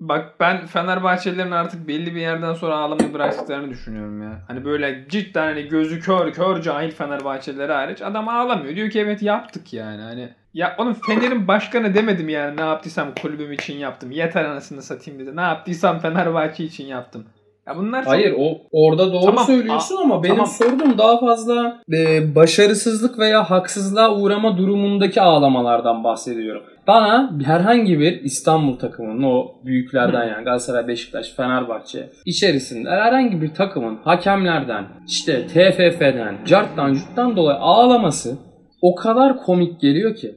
Bak 0.00 0.40
ben 0.40 0.66
Fenerbahçelilerin 0.66 1.50
artık 1.50 1.88
belli 1.88 2.14
bir 2.14 2.20
yerden 2.20 2.54
sonra 2.54 2.76
ağlamayı 2.76 3.14
bıraktıklarını 3.14 3.70
düşünüyorum 3.70 4.22
ya. 4.22 4.44
Hani 4.48 4.64
böyle 4.64 5.08
cidden 5.08 5.42
hani 5.42 5.68
gözü 5.68 6.00
kör 6.00 6.32
kör 6.32 6.62
cahil 6.62 6.90
Fenerbahçelileri 6.90 7.72
hariç 7.72 8.02
adam 8.02 8.28
ağlamıyor. 8.28 8.76
Diyor 8.76 8.90
ki 8.90 9.00
evet 9.00 9.22
yaptık 9.22 9.72
yani. 9.72 10.02
Hani 10.02 10.34
ya 10.54 10.74
onun 10.78 10.92
Fener'in 10.92 11.48
başkanı 11.48 11.94
demedim 11.94 12.28
yani 12.28 12.56
ne 12.56 12.60
yaptıysam 12.60 13.14
kulübüm 13.22 13.52
için 13.52 13.76
yaptım. 13.76 14.10
Yeter 14.10 14.44
anasını 14.44 14.82
satayım 14.82 15.20
dedi. 15.20 15.36
Ne 15.36 15.40
yaptıysam 15.40 15.98
Fenerbahçe 15.98 16.64
için 16.64 16.86
yaptım. 16.86 17.26
Ya 17.68 17.76
bunlar 17.76 18.02
çok... 18.04 18.12
Hayır 18.12 18.34
o 18.38 18.58
orada 18.72 19.12
doğru 19.12 19.24
Tamam, 19.24 19.44
söylüyorsun 19.44 19.96
a- 19.96 20.00
ama 20.00 20.22
benim 20.22 20.34
tamam. 20.34 20.50
sorduğum 20.50 20.98
daha 20.98 21.20
fazla 21.20 21.82
e, 21.92 22.34
başarısızlık 22.34 23.18
veya 23.18 23.50
haksızlığa 23.50 24.16
uğrama 24.16 24.56
durumundaki 24.58 25.20
ağlamalardan 25.20 26.04
bahsediyorum. 26.04 26.62
Bana 26.86 27.30
herhangi 27.44 28.00
bir 28.00 28.20
İstanbul 28.22 28.78
takımının 28.78 29.22
o 29.22 29.46
büyüklerden 29.64 30.28
yani 30.28 30.44
Galatasaray, 30.44 30.88
Beşiktaş, 30.88 31.32
Fenerbahçe 31.36 32.08
içerisinde 32.26 32.90
herhangi 32.90 33.42
bir 33.42 33.54
takımın 33.54 33.96
hakemlerden, 34.04 34.84
işte 35.06 35.46
TFF'den, 35.46 36.36
Cart'tan, 36.46 36.94
Cut'tan 36.94 37.36
dolayı 37.36 37.58
ağlaması 37.58 38.38
o 38.82 38.94
kadar 38.94 39.36
komik 39.36 39.80
geliyor 39.80 40.14
ki. 40.14 40.34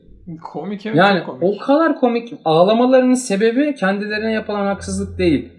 Komik 0.54 0.86
evet 0.86 0.96
Yani 0.98 1.24
komik. 1.24 1.44
o 1.44 1.58
kadar 1.58 1.96
komik. 2.00 2.34
Ağlamalarının 2.46 3.14
sebebi 3.14 3.76
kendilerine 3.76 4.32
yapılan 4.32 4.66
haksızlık 4.66 5.20
değil. 5.20 5.50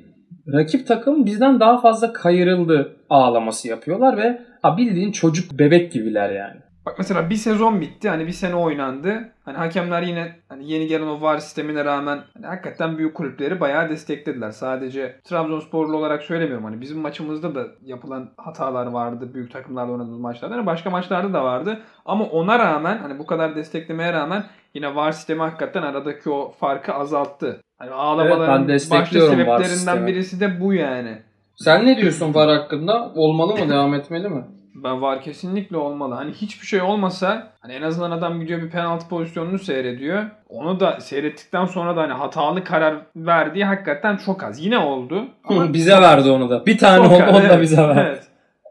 Rakip 0.49 0.87
takım 0.87 1.26
bizden 1.26 1.61
daha 1.61 1.80
fazla 1.80 2.12
kayırıldı 2.12 2.96
ağlaması 3.11 3.68
yapıyorlar 3.68 4.16
ve 4.16 4.42
ha 4.62 4.76
bildiğin 4.76 5.12
çocuk 5.12 5.58
bebek 5.58 5.92
gibiler 5.92 6.30
yani. 6.30 6.61
Bak 6.87 6.94
mesela 6.99 7.30
bir 7.30 7.34
sezon 7.34 7.80
bitti. 7.80 8.08
Hani 8.08 8.26
bir 8.26 8.32
sene 8.32 8.54
oynandı. 8.54 9.32
Hani 9.44 9.56
hakemler 9.56 10.02
yine 10.02 10.37
hani 10.49 10.72
yeni 10.72 10.87
gelen 10.87 11.06
o 11.06 11.20
VAR 11.20 11.38
sistemine 11.38 11.84
rağmen 11.84 12.20
hani 12.34 12.46
hakikaten 12.46 12.99
büyük 12.99 13.14
kulüpleri 13.14 13.61
bayağı 13.61 13.88
desteklediler. 13.88 14.50
Sadece 14.50 15.20
Trabzonsporlu 15.25 15.96
olarak 15.96 16.22
söylemiyorum. 16.22 16.64
Hani 16.64 16.80
bizim 16.80 16.99
maçımızda 16.99 17.54
da 17.54 17.66
yapılan 17.82 18.30
hatalar 18.37 18.87
vardı. 18.87 19.34
Büyük 19.34 19.52
takımlarla 19.52 19.92
oynadığımız 19.92 20.18
maçlarda. 20.18 20.54
Hani 20.54 20.66
başka 20.66 20.90
maçlarda 20.90 21.32
da 21.32 21.44
vardı. 21.44 21.80
Ama 22.04 22.25
ona 22.25 22.58
rağmen 22.58 22.99
hani 22.99 23.18
bu 23.18 23.26
kadar 23.26 23.56
desteklemeye 23.56 24.12
rağmen 24.12 24.44
yine 24.75 24.94
VAR 24.94 25.12
sistemi 25.12 25.40
hakikaten 25.40 25.82
aradaki 25.82 26.30
o 26.30 26.52
farkı 26.52 26.94
azalttı. 26.94 27.61
Hani 27.82 27.90
Evet, 27.90 28.00
ağlamaların 28.00 28.68
ben 28.68 28.68
başta 28.68 28.68
destekliyorum 28.68 29.46
VAR 29.46 29.62
sebeplerinden 29.62 30.06
birisi 30.06 30.40
de 30.40 30.60
bu 30.60 30.74
yani. 30.74 31.18
Sen 31.56 31.86
ne 31.86 31.96
diyorsun 31.96 32.34
VAR 32.34 32.48
hakkında? 32.48 33.12
Olmalı 33.14 33.52
mı? 33.52 33.68
Devam 33.68 33.94
etmeli 33.94 34.28
mi? 34.28 34.44
Ben 34.74 35.02
var 35.02 35.22
kesinlikle 35.22 35.76
olmalı. 35.76 36.14
Hani 36.14 36.32
hiçbir 36.32 36.66
şey 36.66 36.82
olmasa 36.82 37.52
hani 37.60 37.72
en 37.72 37.82
azından 37.82 38.10
adam 38.10 38.40
gidiyor 38.40 38.62
bir 38.62 38.70
penaltı 38.70 39.08
pozisyonunu 39.08 39.58
seyrediyor. 39.58 40.24
Onu 40.48 40.80
da 40.80 41.00
seyrettikten 41.00 41.64
sonra 41.64 41.96
da 41.96 42.00
hani 42.00 42.12
hatalı 42.12 42.64
karar 42.64 42.94
verdiği 43.16 43.64
hakikaten 43.64 44.16
çok 44.16 44.42
az. 44.42 44.64
Yine 44.64 44.78
oldu. 44.78 45.24
Ama 45.44 45.72
bize 45.72 45.92
verdi 45.92 46.30
onu 46.30 46.50
da. 46.50 46.66
Bir 46.66 46.78
tane 46.78 47.04
çok 47.04 47.12
oldu 47.12 47.22
az, 47.22 47.34
onu 47.34 47.42
da 47.42 47.46
evet. 47.46 47.62
bize 47.62 47.82
verdi. 47.82 48.20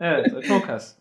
Evet. 0.02 0.32
Evet 0.34 0.46
çok 0.48 0.70
az. 0.70 0.96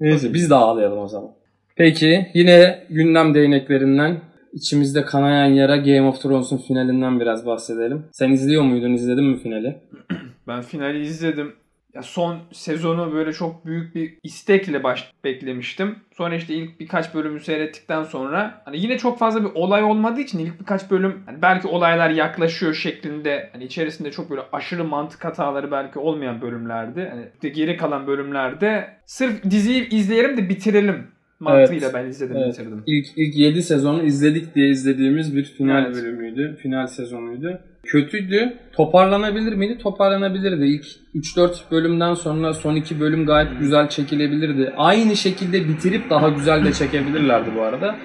Neyse 0.00 0.34
biz 0.34 0.50
de 0.50 0.54
ağlayalım 0.54 0.98
o 0.98 1.08
zaman. 1.08 1.30
Peki 1.76 2.26
yine 2.34 2.84
gündem 2.90 3.34
değneklerinden 3.34 4.16
içimizde 4.56 5.04
kanayan 5.04 5.46
yara 5.46 5.76
Game 5.76 6.02
of 6.02 6.22
Thrones'un 6.22 6.58
finalinden 6.58 7.20
biraz 7.20 7.46
bahsedelim. 7.46 8.04
Sen 8.12 8.30
izliyor 8.30 8.62
muydun? 8.62 8.92
İzledin 8.92 9.24
mi 9.24 9.38
finali? 9.38 9.76
Ben 10.48 10.62
finali 10.62 11.00
izledim. 11.00 11.54
Ya 11.94 12.02
son 12.02 12.38
sezonu 12.52 13.12
böyle 13.12 13.32
çok 13.32 13.66
büyük 13.66 13.94
bir 13.94 14.18
istekle 14.22 14.82
baş 14.84 15.12
beklemiştim. 15.24 15.96
Sonra 16.16 16.34
işte 16.34 16.54
ilk 16.54 16.80
birkaç 16.80 17.14
bölümü 17.14 17.40
seyrettikten 17.40 18.02
sonra 18.02 18.62
hani 18.64 18.80
yine 18.80 18.98
çok 18.98 19.18
fazla 19.18 19.44
bir 19.44 19.50
olay 19.54 19.82
olmadığı 19.82 20.20
için 20.20 20.38
ilk 20.38 20.60
birkaç 20.60 20.90
bölüm 20.90 21.22
hani 21.26 21.42
belki 21.42 21.68
olaylar 21.68 22.10
yaklaşıyor 22.10 22.74
şeklinde 22.74 23.50
hani 23.52 23.64
içerisinde 23.64 24.10
çok 24.10 24.30
böyle 24.30 24.42
aşırı 24.52 24.84
mantık 24.84 25.24
hataları 25.24 25.70
belki 25.70 25.98
olmayan 25.98 26.40
bölümlerdi. 26.40 27.08
Hani 27.10 27.28
işte 27.34 27.48
geri 27.48 27.76
kalan 27.76 28.06
bölümlerde 28.06 28.96
sırf 29.06 29.44
diziyi 29.44 29.88
izleyelim 29.88 30.36
de 30.36 30.48
bitirelim 30.48 31.06
mantığıyla 31.40 31.90
ben 31.94 32.06
izledim 32.06 32.36
Evet. 32.36 32.48
bitirdim. 32.58 32.82
İlk, 32.86 33.06
ilk 33.16 33.36
7 33.36 33.62
sezonu 33.62 34.02
izledik 34.02 34.54
diye 34.54 34.68
izlediğimiz 34.68 35.36
bir 35.36 35.44
final 35.44 35.84
Evet. 35.86 35.96
bölümüydü. 35.96 36.56
Final 36.62 36.86
sezonuydu. 36.86 37.58
Kötüydü. 37.84 38.52
Toparlanabilir 38.72 39.52
miydi? 39.52 39.78
Toparlanabilirdi. 39.78 40.64
İlk 40.64 40.84
3-4 41.14 41.70
bölümden 41.70 42.14
sonra 42.14 42.54
son 42.54 42.76
2 42.76 43.00
bölüm 43.00 43.26
gayet 43.26 43.48
güzel 43.60 43.88
çekilebilirdi. 43.88 44.72
Aynı 44.76 45.16
şekilde 45.16 45.68
bitirip 45.68 46.10
daha 46.10 46.28
güzel 46.28 46.64
de 46.64 46.72
çekebilirlerdi 46.72 47.50
bu 47.56 47.62
arada. 47.62 47.96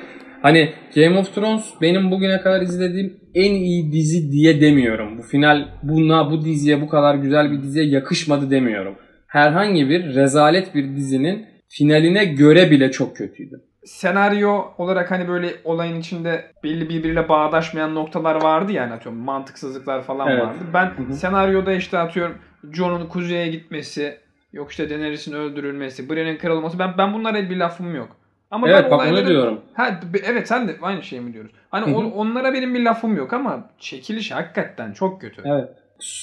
Hani 0.41 0.69
Game 0.95 1.17
of 1.17 1.35
Thrones 1.35 1.65
benim 1.81 2.11
bugüne 2.11 2.41
kadar 2.41 2.61
izlediğim 2.61 3.13
en 3.35 3.51
iyi 3.53 3.91
dizi 3.91 4.31
diye 4.31 4.61
demiyorum. 4.61 5.17
Bu 5.17 5.21
final 5.21 5.67
buna 5.83 6.31
bu 6.31 6.45
diziye 6.45 6.81
bu 6.81 6.87
kadar 6.89 7.15
güzel 7.15 7.51
bir 7.51 7.61
diziye 7.61 7.85
yakışmadı 7.85 8.51
demiyorum. 8.51 8.95
Herhangi 9.27 9.89
bir 9.89 10.15
rezalet 10.15 10.75
bir 10.75 10.95
dizinin 10.95 11.45
finaline 11.71 12.25
göre 12.25 12.71
bile 12.71 12.91
çok 12.91 13.15
kötüydü. 13.17 13.61
senaryo 13.85 14.63
olarak 14.77 15.11
hani 15.11 15.27
böyle 15.27 15.53
olayın 15.63 15.99
içinde 15.99 16.51
belli 16.63 16.89
birbiriyle 16.89 17.29
bağdaşmayan 17.29 17.95
noktalar 17.95 18.35
vardı 18.43 18.71
yani 18.71 18.93
atıyorum 18.93 19.21
mantıksızlıklar 19.21 20.03
falan 20.03 20.27
Evet. 20.29 20.43
vardı. 20.43 20.57
Ben 20.73 20.85
Hı 20.85 21.03
hı. 21.09 21.13
senaryoda 21.13 21.73
işte 21.73 21.97
atıyorum 21.97 22.35
Jon'un 22.73 23.07
kuzeye 23.07 23.47
gitmesi, 23.47 24.17
yok 24.53 24.71
işte 24.71 24.89
Daenerys'in 24.89 25.33
öldürülmesi, 25.33 26.09
Brienne'in 26.09 26.37
kral 26.37 26.57
olması 26.57 26.79
ben 26.79 26.93
ben 26.97 27.13
bunlara 27.13 27.49
bir 27.49 27.57
lafım 27.57 27.95
yok. 27.95 28.15
Ama 28.51 28.69
Evet 28.69 28.83
ben 28.83 28.91
bak 28.91 29.07
onu 29.07 29.27
diyorum. 29.27 29.61
Ha 29.73 29.99
evet 30.25 30.47
sen 30.47 30.67
de 30.67 30.75
aynı 30.81 31.03
şeyi 31.03 31.21
mi 31.21 31.33
diyoruz? 31.33 31.51
Hani 31.69 31.95
on- 31.95 32.11
onlara 32.11 32.53
benim 32.53 32.75
bir 32.75 32.83
lafım 32.83 33.15
yok 33.17 33.33
ama 33.33 33.69
çekiliş 33.79 34.31
hakikaten 34.31 34.91
çok 34.93 35.21
kötü. 35.21 35.41
Evet. 35.45 35.69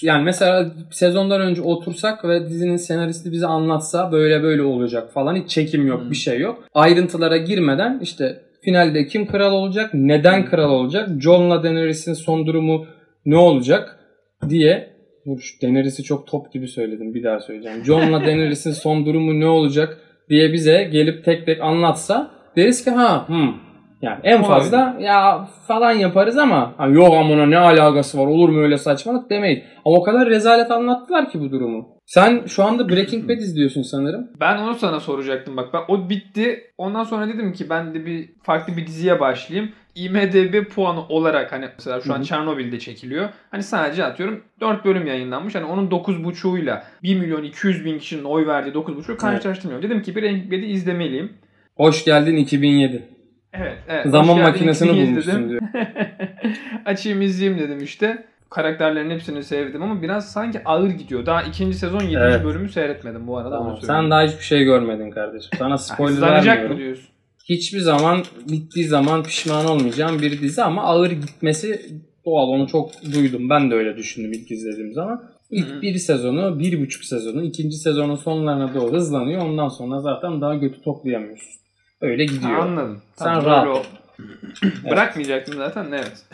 Yani 0.03 0.25
mesela 0.25 0.71
sezondan 0.91 1.41
önce 1.41 1.63
otursak 1.63 2.25
ve 2.25 2.47
dizinin 2.49 2.77
senaristi 2.77 3.33
bize 3.33 3.47
anlatsa 3.47 4.13
böyle 4.13 4.43
böyle 4.43 4.63
olacak 4.63 5.13
falan 5.13 5.37
hiç 5.37 5.51
çekim 5.51 5.87
yok 5.87 6.01
Hmm. 6.03 6.11
bir 6.11 6.17
şey 6.17 6.39
yok. 6.39 6.65
Ayrıntılara 6.75 7.37
girmeden 7.37 8.01
işte 8.03 8.41
finalde 8.63 9.07
kim 9.07 9.27
kral 9.27 9.53
olacak, 9.53 9.91
neden 9.95 10.45
kral 10.45 10.71
olacak, 10.71 11.09
Jon'la 11.21 11.63
Daenerys'in 11.65 12.13
son 12.15 12.47
durumu 12.47 12.87
ne 13.27 13.37
olacak 13.37 13.99
diye 14.49 14.89
Daenerys'i 15.63 16.03
çok 16.03 16.27
top 16.27 16.53
gibi 16.53 16.69
söyledim 16.69 17.15
bir 17.15 17.25
daha 17.25 17.41
söyleyeceğim. 17.41 17.85
Jon'la 17.85 18.21
Daenerys'in 18.27 18.73
son 18.73 19.07
durumu 19.07 19.41
ne 19.41 19.47
olacak 19.47 19.99
diye 20.29 20.53
bize 20.53 20.89
gelip 20.93 21.25
tek 21.25 21.47
tek 21.47 21.61
anlatsa 21.61 22.31
deriz 22.57 22.85
ki 22.85 22.91
ha 22.91 23.29
hmm. 23.29 23.68
Yani 24.03 24.21
en 24.23 24.33
Olabilir. 24.33 24.49
fazla 24.49 24.97
ya 25.01 25.49
falan 25.67 25.93
yaparız 25.93 26.39
ama 26.39 26.75
ha, 26.77 26.87
yok 26.87 27.15
amına 27.15 27.47
ne 27.47 27.59
alakası 27.59 28.19
var 28.19 28.27
olur 28.27 28.49
mu 28.49 28.61
öyle 28.61 28.79
saçmalık 28.79 29.31
demeyiz. 29.31 29.63
Ama 29.85 29.97
o 29.97 30.03
kadar 30.03 30.29
rezalet 30.29 30.71
anlattılar 30.71 31.31
ki 31.31 31.41
bu 31.41 31.51
durumu. 31.51 31.89
Sen 32.07 32.43
şu 32.47 32.65
anda 32.65 32.89
Breaking 32.89 33.25
Bad 33.25 33.39
izliyorsun 33.39 33.83
sanırım. 33.83 34.31
Ben 34.41 34.59
onu 34.59 34.75
sana 34.75 35.01
soracaktım 35.01 35.57
bak. 35.57 35.69
Ben 35.75 35.81
o 35.89 36.09
bitti. 36.11 36.61
Ondan 36.79 37.05
sonra 37.05 37.29
dedim 37.29 37.53
ki 37.53 37.71
ben 37.71 37.95
de 37.95 38.07
bir 38.07 38.29
farklı 38.43 38.77
bir 38.77 38.87
diziye 38.87 39.21
başlayayım. 39.21 39.73
IMDB 39.95 40.69
puanı 40.69 41.09
olarak 41.09 41.53
hani 41.53 41.69
mesela 41.79 42.01
şu 42.01 42.15
an. 42.15 42.23
Çernobil'de 42.23 42.79
çekiliyor. 42.79 43.29
Hani 43.51 43.63
sadece 43.63 44.05
atıyorum 44.05 44.45
4 44.61 44.85
bölüm 44.85 45.07
yayınlanmış. 45.07 45.55
Hani 45.55 45.65
onun 45.65 45.91
9.5'uyla 45.91 46.83
1 47.03 47.21
milyon 47.21 47.43
200 47.43 47.85
bin 47.85 47.99
kişinin 47.99 48.25
oy 48.25 48.47
verdiği 48.47 48.71
9.5'u 48.73 49.17
karşılaştırmıyorum. 49.17 49.91
Dedim 49.91 50.03
ki 50.03 50.17
Breaking 50.17 50.47
Bad'i 50.47 50.67
izlemeliyim. 50.67 51.33
Hoş 51.77 52.05
geldin 52.05 52.37
2007. 52.37 53.18
Evet, 53.53 53.79
evet. 53.89 54.07
Zaman 54.07 54.35
Hoş 54.35 54.43
makinesini 54.43 54.91
bulmuşsun 54.91 55.49
diyor. 55.49 55.63
Açayım 56.85 57.23
izleyeyim 57.23 57.61
dedim 57.61 57.79
işte. 57.83 58.25
Karakterlerin 58.51 59.11
hepsini 59.11 59.43
sevdim 59.43 59.83
ama 59.83 60.03
biraz 60.03 60.33
sanki 60.33 60.65
ağır 60.65 60.91
gidiyor. 60.91 61.27
Daha 61.27 61.43
ikinci 61.43 61.79
sezon 61.79 62.01
7. 62.01 62.17
Evet. 62.17 62.45
bölümü 62.45 62.69
seyretmedim 62.69 63.27
bu 63.27 63.39
arada. 63.39 63.59
Tamam, 63.59 63.79
sen 63.83 64.11
daha 64.11 64.23
hiçbir 64.23 64.45
şey 64.45 64.65
görmedin 64.65 65.11
kardeşim. 65.11 65.51
Sana 65.59 65.79
spoiler 65.79 66.23
vermiyorum. 66.23 66.73
mı 66.73 66.79
diyorsun? 66.79 67.09
Hiçbir 67.49 67.79
zaman 67.79 68.23
bittiği 68.51 68.87
zaman 68.87 69.23
pişman 69.23 69.67
olmayacağım 69.67 70.23
bir 70.23 70.41
dizi 70.41 70.63
ama 70.63 70.83
ağır 70.83 71.11
gitmesi 71.11 71.81
doğal. 72.27 72.49
Onu 72.49 72.67
çok 72.69 72.91
duydum. 73.15 73.51
Ben 73.51 73.71
de 73.71 73.75
öyle 73.75 73.97
düşündüm 73.97 74.33
ilk 74.33 74.51
izlediğim 74.51 74.93
zaman. 74.93 75.23
İlk 75.51 75.69
Hı 75.69 75.75
hı. 75.75 75.83
bir 75.83 75.95
sezonu, 75.95 76.59
bir 76.59 76.81
buçuk 76.81 77.05
sezonu, 77.05 77.43
ikinci 77.43 77.77
sezonun 77.77 78.17
sonlarına 78.17 78.75
doğru 78.75 78.93
hızlanıyor. 78.93 79.43
Ondan 79.43 79.69
sonra 79.69 80.01
zaten 80.01 80.41
daha 80.41 80.55
götü 80.55 80.83
toplayamıyorsun. 80.83 81.68
Öyle 82.01 82.25
gidiyor. 82.25 82.53
Ha, 82.53 82.63
anladım. 82.63 83.03
Sen 83.17 83.25
Tamam, 83.25 83.45
rahat 83.45 83.67
o- 83.67 83.83
Bırakmayacaktım 84.91 85.55
zaten 85.57 85.87
evet. 85.93 86.25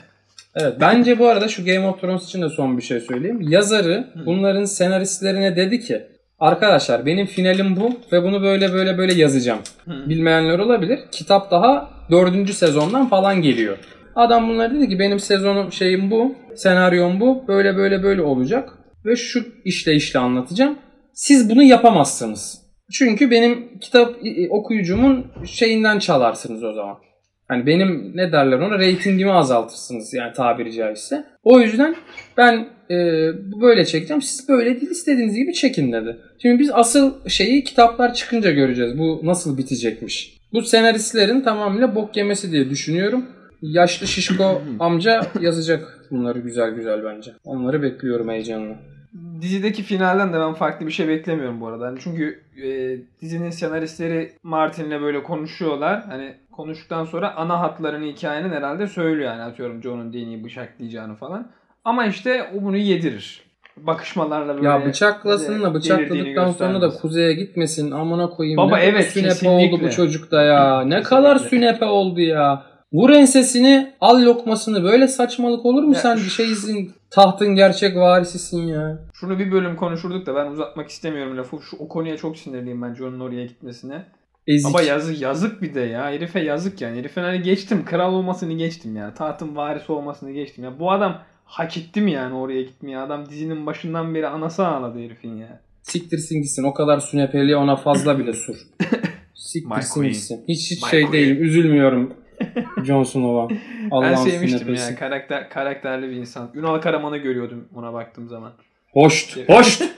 Evet, 0.54 0.76
bence 0.80 1.18
bu 1.18 1.28
arada 1.28 1.48
şu 1.48 1.64
Game 1.64 1.86
of 1.86 2.00
Thrones 2.00 2.24
için 2.24 2.42
de 2.42 2.48
son 2.48 2.76
bir 2.76 2.82
şey 2.82 3.00
söyleyeyim. 3.00 3.40
Yazarı 3.42 4.08
bunların 4.26 4.64
senaristlerine 4.64 5.56
dedi 5.56 5.80
ki 5.80 6.06
Arkadaşlar 6.38 7.06
benim 7.06 7.26
finalim 7.26 7.76
bu 7.76 8.00
ve 8.12 8.22
bunu 8.22 8.42
böyle 8.42 8.72
böyle 8.72 8.98
böyle 8.98 9.14
yazacağım. 9.14 9.58
Hı. 9.84 10.08
Bilmeyenler 10.08 10.58
olabilir. 10.58 10.98
Kitap 11.12 11.50
daha 11.50 11.90
dördüncü 12.10 12.52
sezondan 12.52 13.08
falan 13.08 13.42
geliyor. 13.42 13.78
Adam 14.16 14.48
bunlara 14.48 14.74
dedi 14.74 14.88
ki 14.88 14.98
benim 14.98 15.20
sezonum 15.20 15.72
şeyim 15.72 16.10
bu. 16.10 16.34
Senaryom 16.56 17.20
bu. 17.20 17.44
Böyle 17.48 17.76
böyle 17.76 18.02
böyle 18.02 18.22
olacak. 18.22 18.72
Ve 19.04 19.16
şu 19.16 19.44
işle 19.64 19.94
işle 19.94 20.18
anlatacağım. 20.18 20.78
Siz 21.12 21.50
bunu 21.50 21.62
yapamazsınız. 21.62 22.63
Çünkü 22.92 23.30
benim 23.30 23.78
kitap 23.78 24.16
okuyucumun 24.50 25.26
şeyinden 25.46 25.98
çalarsınız 25.98 26.64
o 26.64 26.72
zaman. 26.72 26.96
Hani 27.48 27.66
benim 27.66 28.12
ne 28.14 28.32
derler 28.32 28.58
ona 28.58 28.78
reytingimi 28.78 29.32
azaltırsınız 29.32 30.14
yani 30.14 30.32
tabiri 30.32 30.72
caizse. 30.72 31.24
O 31.42 31.60
yüzden 31.60 31.96
ben 32.36 32.68
e, 32.90 32.96
böyle 33.60 33.84
çekeceğim. 33.84 34.22
Siz 34.22 34.48
böyle 34.48 34.80
değil 34.80 34.90
istediğiniz 34.90 35.34
gibi 35.34 35.52
çekin 35.52 35.92
dedi. 35.92 36.16
Şimdi 36.42 36.58
biz 36.58 36.70
asıl 36.72 37.28
şeyi 37.28 37.64
kitaplar 37.64 38.14
çıkınca 38.14 38.50
göreceğiz. 38.50 38.98
Bu 38.98 39.20
nasıl 39.24 39.58
bitecekmiş. 39.58 40.38
Bu 40.52 40.62
senaristlerin 40.62 41.40
tamamıyla 41.40 41.94
bok 41.94 42.16
yemesi 42.16 42.52
diye 42.52 42.70
düşünüyorum. 42.70 43.24
Yaşlı 43.62 44.06
şişko 44.06 44.62
amca 44.78 45.26
yazacak 45.40 46.06
bunları 46.10 46.38
güzel 46.38 46.70
güzel 46.70 47.04
bence. 47.04 47.32
Onları 47.44 47.82
bekliyorum 47.82 48.28
heyecanla. 48.28 48.74
Dizideki 49.40 49.82
finalden 49.82 50.32
de 50.32 50.40
ben 50.40 50.54
farklı 50.54 50.86
bir 50.86 50.92
şey 50.92 51.08
beklemiyorum 51.08 51.60
bu 51.60 51.66
arada. 51.66 51.86
Hani 51.86 51.98
çünkü 52.02 52.40
e, 52.62 52.96
dizinin 53.20 53.50
senaristleri 53.50 54.32
Martin'le 54.42 55.02
böyle 55.02 55.22
konuşuyorlar. 55.22 56.04
Hani 56.06 56.34
konuştuktan 56.52 57.04
sonra 57.04 57.34
ana 57.36 57.60
hatlarını 57.60 58.06
hikayenin 58.06 58.50
herhalde 58.50 58.86
söylüyor 58.86 59.30
yani 59.30 59.42
atıyorum 59.42 59.82
John'un 59.82 60.12
Danny'i 60.12 60.44
bıçaklayacağını 60.44 61.14
falan. 61.14 61.48
Ama 61.84 62.06
işte 62.06 62.50
o 62.54 62.62
bunu 62.62 62.76
yedirir. 62.76 63.42
Bakışmalarla 63.76 64.56
böyle. 64.56 64.66
Ya 64.66 64.86
bıçaklasın 64.86 65.62
da 65.62 65.74
bıçakladıktan 65.74 66.50
sonra 66.50 66.82
da 66.82 66.90
kuzeye 66.90 67.32
gitmesin. 67.32 67.90
Amına 67.90 68.30
koyayım. 68.30 68.56
Baba 68.56 68.78
ne 68.78 68.84
evet 68.84 69.06
sünepe 69.06 69.28
kesinlikle. 69.28 69.74
oldu 69.76 69.84
bu 69.84 69.90
çocukta 69.90 70.42
ya. 70.42 70.80
Ne 70.80 71.02
kadar 71.02 71.36
sünepe 71.36 71.84
oldu 71.84 72.20
ya. 72.20 72.73
Vur 72.94 73.10
ensesini 73.10 73.92
al 74.00 74.22
lokmasını. 74.22 74.82
Böyle 74.82 75.08
saçmalık 75.08 75.66
olur 75.66 75.82
mu 75.82 75.94
Ya 75.94 76.00
sen 76.00 76.16
bir 76.16 76.30
şeysin. 76.30 76.92
Tahtın 77.10 77.54
gerçek 77.54 77.96
varisisin 77.96 78.66
ya. 78.66 78.98
Şunu 79.14 79.38
bir 79.38 79.52
bölüm 79.52 79.76
konuşurduk 79.76 80.26
da 80.26 80.34
ben 80.34 80.46
uzatmak 80.46 80.88
istemiyorum 80.88 81.36
lafı. 81.36 81.56
Şu 81.70 81.76
o 81.76 81.88
konuya 81.88 82.16
çok 82.16 82.38
sinirliyim 82.38 82.82
ben 82.82 82.94
John'un 82.94 83.20
oraya 83.20 83.46
gitmesine. 83.46 84.04
Ezik. 84.46 84.70
Baba 84.70 84.82
yazık 84.82 85.20
yazık 85.20 85.62
bir 85.62 85.74
de 85.74 85.80
ya. 85.80 86.10
Herife 86.10 86.40
yazık 86.40 86.80
yani. 86.80 86.98
Herifin 86.98 87.22
hani 87.22 87.42
geçtim. 87.42 87.84
Kral 87.84 88.14
olmasını 88.14 88.52
geçtim 88.52 88.96
ya. 88.96 89.14
Tahtın 89.14 89.56
varisi 89.56 89.92
olmasını 89.92 90.30
geçtim 90.30 90.64
ya. 90.64 90.78
Bu 90.80 90.92
adam 90.92 91.22
hak 91.44 91.76
etti 91.76 92.00
mi 92.00 92.12
yani 92.12 92.34
oraya 92.34 92.62
gitmeye? 92.62 92.98
Adam 92.98 93.28
dizinin 93.28 93.66
başından 93.66 94.14
beri 94.14 94.28
anası 94.28 94.66
ağladı 94.66 94.98
herifin 94.98 95.36
ya. 95.36 95.60
Siktirsin 95.82 96.42
gitsin. 96.42 96.64
O 96.64 96.74
kadar 96.74 97.00
sünepeliğe 97.00 97.56
ona 97.56 97.76
fazla 97.76 98.18
bile 98.18 98.32
sur. 98.32 98.56
Siktirsin 99.34 100.02
gitsin. 100.02 100.44
Hiç 100.48 100.70
hiç 100.70 100.82
My 100.82 100.88
şey 100.88 101.02
queen. 101.02 101.12
değilim. 101.12 101.44
Üzülmüyorum. 101.44 102.14
Jon 102.84 103.02
Snow'a. 103.02 103.48
ben 104.02 104.14
sevmiştim 104.14 104.58
sünepesi. 104.58 104.92
ya. 104.92 104.98
Karakter, 104.98 105.50
karakterli 105.50 106.10
bir 106.10 106.16
insan. 106.16 106.50
Ünal 106.54 106.80
Karaman'ı 106.80 107.18
görüyordum 107.18 107.68
ona 107.74 107.92
baktığım 107.92 108.28
zaman. 108.28 108.52
Hoşt. 108.92 109.38
Hoşt. 109.48 109.82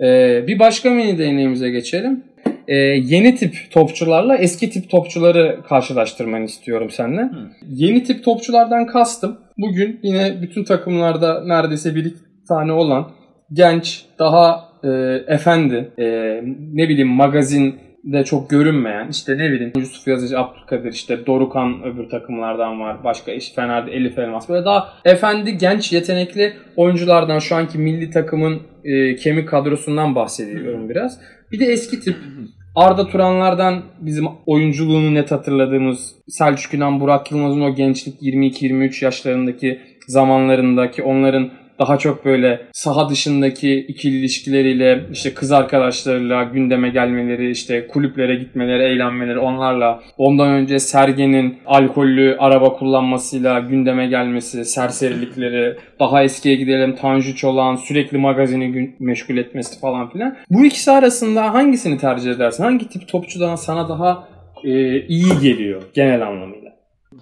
Ee, 0.00 0.44
bir 0.46 0.58
başka 0.58 0.90
mini 0.90 1.18
değneğimize 1.18 1.70
geçelim. 1.70 2.24
Ee, 2.68 2.76
yeni 2.76 3.34
tip 3.36 3.54
topçularla 3.70 4.36
eski 4.36 4.70
tip 4.70 4.90
topçuları 4.90 5.60
karşılaştırmanı 5.68 6.44
istiyorum 6.44 6.90
seninle. 6.90 7.22
Hı. 7.22 7.50
Yeni 7.68 8.02
tip 8.02 8.24
topçulardan 8.24 8.86
kastım. 8.86 9.38
Bugün 9.58 10.00
yine 10.02 10.42
bütün 10.42 10.64
takımlarda 10.64 11.44
neredeyse 11.44 11.94
bir 11.94 12.14
tane 12.48 12.72
olan 12.72 13.10
genç, 13.52 14.04
daha 14.18 14.68
e, 14.84 14.88
efendi, 15.26 15.92
e, 15.98 16.04
ne 16.72 16.88
bileyim 16.88 17.18
magazinde 18.04 18.24
çok 18.24 18.50
görünmeyen, 18.50 19.08
işte 19.08 19.38
ne 19.38 19.52
bileyim 19.52 19.72
Yusuf 19.76 20.08
Yazıcı, 20.08 20.38
Abdülkadir, 20.38 20.92
işte 20.92 21.26
Dorukan 21.26 21.82
öbür 21.84 22.08
takımlardan 22.08 22.80
var. 22.80 23.04
Başka 23.04 23.32
iş 23.32 23.52
Fener'de 23.54 23.92
Elif 23.92 24.18
Elmas. 24.18 24.48
Böyle 24.48 24.64
daha 24.64 24.88
efendi, 25.04 25.58
genç, 25.58 25.92
yetenekli 25.92 26.52
oyunculardan 26.76 27.38
şu 27.38 27.56
anki 27.56 27.78
milli 27.78 28.10
takımın 28.10 28.62
e, 28.84 29.16
kemik 29.16 29.48
kadrosundan 29.48 30.14
bahsediyorum 30.14 30.88
biraz. 30.88 31.20
Bir 31.52 31.60
de 31.60 31.64
eski 31.64 32.00
tip 32.00 32.16
Arda 32.76 33.06
Turanlardan 33.06 33.82
bizim 34.00 34.26
oyunculuğunu 34.46 35.14
net 35.14 35.30
hatırladığımız 35.30 36.14
Selçuk 36.28 36.74
İnan, 36.74 37.00
Burak 37.00 37.32
Yılmaz'ın 37.32 37.60
o 37.60 37.74
gençlik 37.74 38.22
22-23 38.22 39.04
yaşlarındaki 39.04 39.80
zamanlarındaki 40.08 41.02
onların 41.02 41.50
daha 41.78 41.98
çok 41.98 42.24
böyle 42.24 42.66
saha 42.72 43.08
dışındaki 43.08 43.76
ikili 43.76 44.18
ilişkileriyle 44.18 45.06
işte 45.12 45.34
kız 45.34 45.52
arkadaşlarıyla 45.52 46.42
gündeme 46.42 46.88
gelmeleri, 46.88 47.50
işte 47.50 47.86
kulüplere 47.86 48.34
gitmeleri, 48.34 48.82
eğlenmeleri 48.82 49.38
onlarla 49.38 50.02
ondan 50.18 50.48
önce 50.48 50.78
Sergen'in 50.78 51.58
alkollü 51.66 52.36
araba 52.38 52.72
kullanmasıyla 52.72 53.60
gündeme 53.60 54.06
gelmesi, 54.06 54.64
serserilikleri, 54.64 55.76
daha 56.00 56.22
eskiye 56.22 56.54
gidelim 56.54 56.96
Tanju 56.96 57.36
Çolak'ın 57.36 57.76
sürekli 57.76 58.18
magazini 58.18 58.94
meşgul 58.98 59.36
etmesi 59.36 59.80
falan 59.80 60.10
filan. 60.10 60.36
Bu 60.50 60.64
ikisi 60.64 60.90
arasında 60.90 61.54
hangisini 61.54 61.98
tercih 61.98 62.30
edersin? 62.30 62.64
Hangi 62.64 62.88
tip 62.88 63.08
topçudan 63.08 63.56
sana 63.56 63.88
daha 63.88 64.28
e, 64.64 65.00
iyi 65.06 65.38
geliyor 65.42 65.82
genel 65.94 66.26
anlamıyla? 66.26 66.70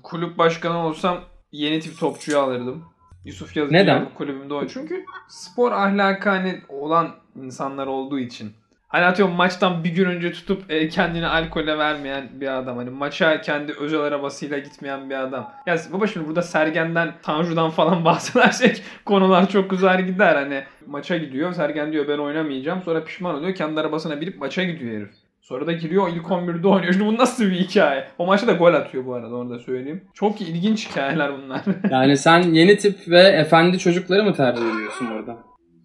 Kulüp 0.03 0.39
başkanı 0.39 0.87
olsam 0.87 1.21
yeni 1.53 1.81
tip 1.81 1.99
topçuyu 1.99 2.39
alırdım. 2.39 2.85
Yusuf 3.25 3.57
Yazıcı 3.57 3.75
Neden? 3.75 4.09
kulübümde 4.15 4.55
o. 4.55 4.67
Çünkü 4.67 5.05
spor 5.29 5.73
ahlakı 5.73 6.29
hani 6.29 6.61
olan 6.69 7.11
insanlar 7.37 7.87
olduğu 7.87 8.19
için. 8.19 8.53
Hani 8.89 9.05
atıyorum 9.05 9.35
maçtan 9.35 9.85
bir 9.85 9.91
gün 9.91 10.05
önce 10.05 10.33
tutup 10.33 10.71
e, 10.71 10.89
kendini 10.89 11.27
alkole 11.27 11.79
vermeyen 11.79 12.29
bir 12.33 12.59
adam. 12.59 12.77
Hani 12.77 12.91
maça 12.91 13.41
kendi 13.41 13.73
özel 13.73 14.01
arabasıyla 14.01 14.59
gitmeyen 14.59 15.11
bir 15.11 15.15
adam. 15.15 15.53
Ya 15.67 15.77
baba 15.93 16.07
şimdi 16.07 16.29
burada 16.29 16.43
Sergen'den, 16.43 17.15
Tanju'dan 17.23 17.71
falan 17.71 18.05
bahsedersek 18.05 18.83
konular 19.05 19.49
çok 19.49 19.73
uzar 19.73 19.99
gider. 19.99 20.35
Hani 20.35 20.65
maça 20.87 21.17
gidiyor. 21.17 21.53
Sergen 21.53 21.93
diyor 21.93 22.09
ben 22.09 22.19
oynamayacağım. 22.19 22.83
Sonra 22.83 23.05
pişman 23.05 23.35
oluyor. 23.35 23.55
Kendi 23.55 23.81
arabasına 23.81 24.21
binip 24.21 24.39
maça 24.39 24.65
gidiyor 24.65 24.97
herif. 24.97 25.11
Sonra 25.43 25.67
da 25.67 25.73
giriyor 25.73 26.09
ilk 26.09 26.27
11'de 26.27 26.69
oynuyor. 26.69 26.93
Şimdi 26.93 27.07
bu 27.07 27.17
nasıl 27.19 27.45
bir 27.45 27.61
hikaye? 27.61 28.05
O 28.19 28.27
maçta 28.27 28.47
da 28.47 28.53
gol 28.53 28.75
atıyor 28.75 29.07
bu 29.07 29.15
arada 29.15 29.37
onu 29.37 29.51
da 29.51 29.59
söyleyeyim. 29.59 30.05
Çok 30.15 30.41
ilginç 30.41 30.91
hikayeler 30.91 31.31
bunlar. 31.39 31.61
Yani 31.91 32.17
sen 32.17 32.43
yeni 32.43 32.77
tip 32.77 33.09
ve 33.09 33.21
efendi 33.21 33.79
çocukları 33.79 34.25
mı 34.25 34.35
tercih 34.35 34.75
ediyorsun 34.75 35.09
burada? 35.15 35.37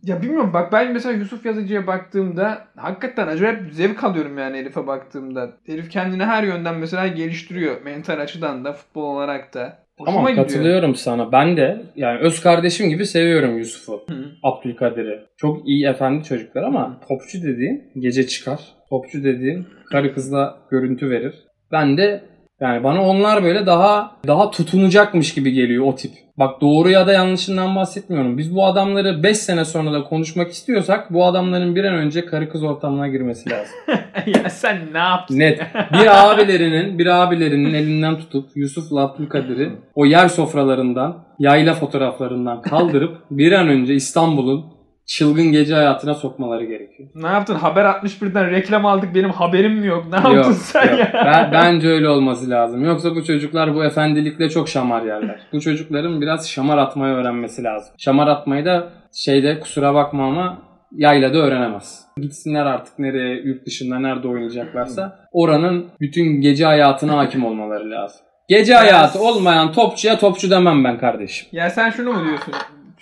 ya 0.04 0.22
bilmiyorum 0.22 0.52
bak 0.54 0.72
ben 0.72 0.94
mesela 0.94 1.16
Yusuf 1.16 1.46
Yazıcı'ya 1.46 1.88
baktığımda 1.88 2.68
hakikaten 2.76 3.28
acayip 3.28 3.60
zevk 3.74 4.04
alıyorum 4.04 4.38
yani 4.38 4.58
herife 4.58 4.88
baktığımda. 4.88 5.52
Herif 5.66 5.90
kendini 5.90 6.24
her 6.26 6.44
yönden 6.44 6.76
mesela 6.76 7.08
geliştiriyor. 7.08 7.82
Mental 7.82 8.20
açıdan 8.20 8.66
da 8.66 8.74
futbol 8.74 9.04
olarak 9.04 9.54
da. 9.54 9.80
Hoşuma 9.98 10.18
Tamam 10.18 10.32
gidiyor. 10.32 10.48
katılıyorum 10.48 10.96
sana. 10.96 11.32
Ben 11.32 11.58
de 11.58 11.82
yani 11.96 12.20
öz 12.20 12.42
kardeşim 12.42 12.90
gibi 12.90 13.06
seviyorum 13.06 13.58
Yusuf'u. 13.58 14.06
Hı. 14.10 14.26
Abdülkadir'i. 14.44 15.20
Çok 15.38 15.68
iyi 15.68 15.88
efendi 15.88 16.24
çocuklar 16.24 16.64
ama 16.64 17.00
topçu 17.08 17.44
dediğin 17.44 17.92
gece 18.00 18.28
çıkar. 18.28 18.60
Topçu 18.90 19.24
dediğin 19.24 19.68
karı 19.92 20.14
kızla 20.14 20.58
görüntü 20.72 21.10
verir. 21.10 21.34
Ben 21.72 21.98
de 21.98 22.24
yani 22.62 22.84
bana 22.84 23.02
onlar 23.02 23.44
böyle 23.44 23.66
daha 23.66 24.12
daha 24.28 24.52
tutunacakmış 24.52 25.34
gibi 25.34 25.52
geliyor 25.52 25.86
o 25.86 25.96
tip. 25.96 26.12
Bak 26.38 26.62
doğru 26.62 26.90
ya 26.90 27.08
da 27.08 27.14
yanlışından 27.14 27.76
bahsetmiyorum. 27.76 28.38
Biz 28.38 28.56
bu 28.56 28.66
adamları 28.66 29.24
5 29.24 29.38
sene 29.38 29.66
sonra 29.66 29.94
da 29.94 30.04
konuşmak 30.04 30.52
istiyorsak 30.52 31.14
bu 31.14 31.26
adamların 31.26 31.76
bir 31.76 31.84
an 31.84 31.96
önce 31.96 32.26
karı 32.26 32.50
kız 32.50 32.64
ortamına 32.64 33.08
girmesi 33.08 33.50
lazım. 33.50 33.76
ya 34.44 34.50
sen 34.50 34.78
ne 34.94 34.98
yaptın? 34.98 35.40
Net. 35.40 35.62
Bir 35.94 36.32
abilerinin, 36.32 37.00
bir 37.00 37.06
abilerinin 37.06 37.74
elinden 37.74 38.18
tutup 38.18 38.50
Yusuf'la 38.56 39.02
Abdülkadir'i 39.02 39.72
o 39.96 40.06
yer 40.06 40.28
sofralarından, 40.28 41.26
yayla 41.40 41.74
fotoğraflarından 41.74 42.62
kaldırıp 42.62 43.18
bir 43.32 43.52
an 43.52 43.68
önce 43.68 43.94
İstanbul'un 43.94 44.77
çılgın 45.08 45.52
gece 45.52 45.74
hayatına 45.76 46.14
sokmaları 46.14 46.66
gerekiyor. 46.66 47.10
Ne 47.16 47.28
yaptın? 47.28 47.56
Haber 47.56 47.86
61'den 47.86 48.52
reklam 48.52 48.86
aldık 48.86 49.16
benim 49.16 49.30
haberim 49.30 49.74
mi 49.74 49.88
yok? 49.88 50.06
Ne 50.10 50.16
yaptın 50.16 50.36
Yok, 50.36 50.54
sen 50.54 50.90
yok. 50.90 51.00
ya? 51.00 51.12
Ben- 51.26 51.52
bence 51.52 51.88
öyle 51.90 52.10
olması 52.10 52.50
lazım. 52.50 52.86
Yoksa 52.86 53.16
bu 53.16 53.24
çocuklar 53.24 53.76
bu 53.76 53.84
efendilikle 53.86 54.50
çok 54.50 54.70
şamar 54.70 55.02
yerler. 55.02 55.40
Bu 55.54 55.60
çocukların 55.62 56.22
biraz 56.22 56.50
şamar 56.50 56.78
atmayı 56.78 57.14
öğrenmesi 57.14 57.64
lazım. 57.64 57.96
Şamar 57.98 58.28
atmayı 58.28 58.66
da 58.66 58.90
şeyde 59.14 59.60
kusura 59.60 59.94
bakma 59.94 60.28
ama 60.28 60.58
yaylada 60.92 61.38
öğrenemez. 61.38 62.02
Gitsinler 62.22 62.66
artık 62.66 63.00
nereye, 63.00 63.42
yurt 63.42 63.66
dışında 63.66 64.00
nerede 64.00 64.28
oynayacaklarsa 64.28 65.20
oranın 65.32 65.86
bütün 66.02 66.42
gece 66.42 66.66
hayatına 66.66 67.18
hakim 67.18 67.46
olmaları 67.46 67.92
lazım. 67.92 68.22
Gece 68.50 68.74
hayatı 68.74 69.20
olmayan 69.20 69.72
topçuya 69.72 70.20
topçu 70.20 70.50
demem 70.52 70.84
ben 70.84 70.98
kardeşim. 71.00 71.48
Ya 71.52 71.70
sen 71.70 71.90
şunu 71.90 72.14
mu 72.14 72.26
diyorsun? 72.26 72.54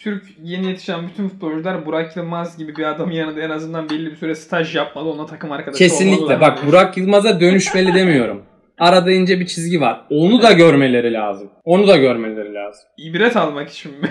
Türk 0.06 0.24
yeni 0.44 0.68
yetişen 0.68 1.08
bütün 1.08 1.30
futbolcular 1.30 1.86
Burak 1.86 2.18
Yılmaz 2.18 2.58
gibi 2.58 2.76
bir 2.76 2.84
adamın 2.84 3.12
yanında 3.12 3.42
en 3.42 3.50
azından 3.50 3.90
belli 3.90 4.12
bir 4.12 4.16
süre 4.16 4.36
staj 4.36 4.76
yapmalı. 4.76 5.10
Onunla 5.10 5.26
takım 5.26 5.52
arkadaşı 5.52 5.78
Kesinlikle. 5.78 6.42
Bak. 6.42 6.68
Burak 6.68 6.98
Yılmaz'a 6.98 7.40
dönüşmeli 7.40 7.94
demiyorum. 7.94 8.42
Arada 8.78 9.12
ince 9.12 9.40
bir 9.40 9.46
çizgi 9.46 9.82
var. 9.82 10.02
Onu 10.10 10.42
da 10.42 10.52
görmeleri 10.52 11.14
lazım. 11.14 11.50
Onu 11.64 11.88
da 11.88 11.98
görmeleri 11.98 12.54
lazım. 12.54 12.84
İbret 12.98 13.38
almak 13.38 13.70
için 13.70 13.92
mi? 13.92 14.10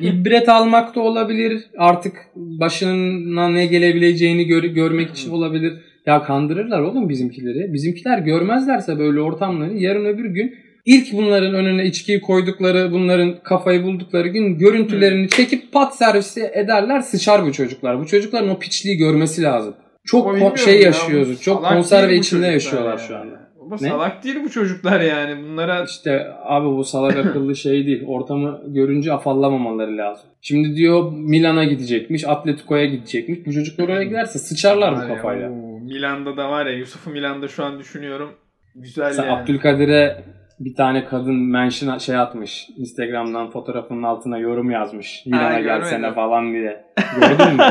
İbret 0.00 0.48
almak 0.48 0.94
da 0.94 1.00
olabilir. 1.00 1.64
Artık 1.78 2.16
başına 2.36 3.48
ne 3.48 3.66
gelebileceğini 3.66 4.44
gör- 4.44 4.64
görmek 4.64 5.10
için 5.10 5.30
olabilir. 5.30 5.72
Ya 6.06 6.22
kandırırlar 6.22 6.80
oğlum 6.80 7.08
bizimkileri. 7.08 7.72
Bizimkiler 7.72 8.18
görmezlerse 8.18 8.98
böyle 8.98 9.20
ortamları 9.20 9.76
yarın 9.76 10.04
öbür 10.04 10.24
gün 10.24 10.54
İlk 10.84 11.12
bunların 11.12 11.54
önüne 11.54 11.84
içkiyi 11.84 12.20
koydukları, 12.20 12.92
bunların 12.92 13.34
kafayı 13.42 13.82
buldukları 13.82 14.28
gün 14.28 14.58
görüntülerini 14.58 15.28
çekip 15.28 15.72
pat 15.72 15.96
servisi 15.96 16.50
ederler 16.54 17.00
sıçar 17.00 17.44
bu 17.46 17.52
çocuklar. 17.52 18.00
Bu 18.00 18.06
çocukların 18.06 18.48
o 18.48 18.58
piçliği 18.58 18.96
görmesi 18.96 19.42
lazım. 19.42 19.74
Çok 20.04 20.26
ko- 20.38 20.58
şey 20.58 20.74
ya, 20.74 20.80
yaşıyoruz. 20.80 21.40
Çok 21.42 21.64
konserve 21.64 22.16
içinde 22.16 22.46
yaşıyorlar 22.46 22.92
ya. 22.92 22.98
şu 22.98 23.16
anda. 23.16 23.44
Baba 23.60 23.76
Ne? 23.80 23.88
salak 23.88 24.24
değil 24.24 24.36
bu 24.44 24.50
çocuklar 24.50 25.00
yani. 25.00 25.44
Bunlara 25.44 25.84
İşte 25.84 26.26
abi 26.44 26.66
bu 26.66 26.84
salak 26.84 27.16
akıllı 27.16 27.56
şey 27.66 27.86
değil. 27.86 28.02
Ortamı 28.06 28.62
görünce 28.66 29.12
afallamamaları 29.12 29.96
lazım. 29.96 30.26
Şimdi 30.40 30.76
diyor 30.76 31.12
Milan'a 31.12 31.64
gidecekmiş, 31.64 32.28
Atletico'ya 32.28 32.84
gidecekmiş. 32.84 33.38
Bu 33.46 33.52
çocuklar 33.52 33.84
oraya 33.84 34.04
giderse 34.04 34.38
sıçarlar 34.38 34.96
bu 34.96 35.00
ya, 35.00 35.08
kafayla. 35.08 35.50
oo, 35.50 35.80
Milan'da 35.80 36.36
da 36.36 36.50
var 36.50 36.66
ya 36.66 36.72
Yusuf'u 36.72 37.10
Milan'da 37.10 37.48
şu 37.48 37.64
an 37.64 37.78
düşünüyorum. 37.78 38.30
Güzel 38.74 39.12
Sen 39.12 39.24
yani. 39.24 39.32
Abdülkadir'e 39.32 40.22
bir 40.60 40.74
tane 40.74 41.04
kadın 41.04 41.34
mention 41.34 41.98
şey 41.98 42.16
atmış. 42.16 42.68
Instagram'dan 42.76 43.50
fotoğrafının 43.50 44.02
altına 44.02 44.38
yorum 44.38 44.70
yazmış. 44.70 45.22
Milan'a 45.26 45.60
görmedim. 45.60 45.66
gelsene 45.66 46.12
falan 46.12 46.52
diye. 46.52 46.84
Gördün 47.20 47.54
mü? 47.54 47.62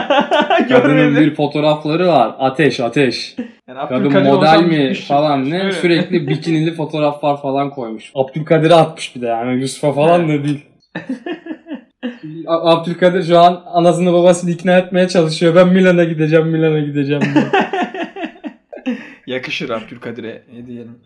Kadının 0.70 1.16
bir 1.16 1.36
fotoğrafları 1.36 2.08
var. 2.08 2.36
Ateş 2.40 2.80
ateş. 2.80 3.36
Yani 3.68 3.90
Kadın 3.90 4.24
model 4.24 4.64
mi 4.64 4.94
falan 4.94 5.50
ne 5.50 5.60
Öyle. 5.60 5.72
sürekli 5.72 6.28
bikinili 6.28 6.74
fotoğraflar 6.74 7.42
falan 7.42 7.70
koymuş. 7.70 8.12
Abdülkadir'e 8.16 8.74
atmış 8.74 9.16
bir 9.16 9.22
de 9.22 9.26
yani 9.26 9.62
Yusuf'a 9.62 9.92
falan 9.94 10.30
da 10.30 10.44
değil. 10.44 10.66
Abdülkadir 12.48 13.24
şu 13.24 13.40
an 13.40 13.64
anasını 13.66 14.14
babasını 14.14 14.52
ikna 14.52 14.78
etmeye 14.78 15.08
çalışıyor. 15.08 15.56
Ben 15.56 15.68
Milan'a 15.68 16.04
gideceğim, 16.04 16.48
Milan'a 16.48 16.80
gideceğim 16.80 17.22
diye. 17.34 17.46
Yakışır 19.28 19.70
Abdülkadir'e 19.70 20.44
ne 20.54 20.68
diyelim. 20.68 21.00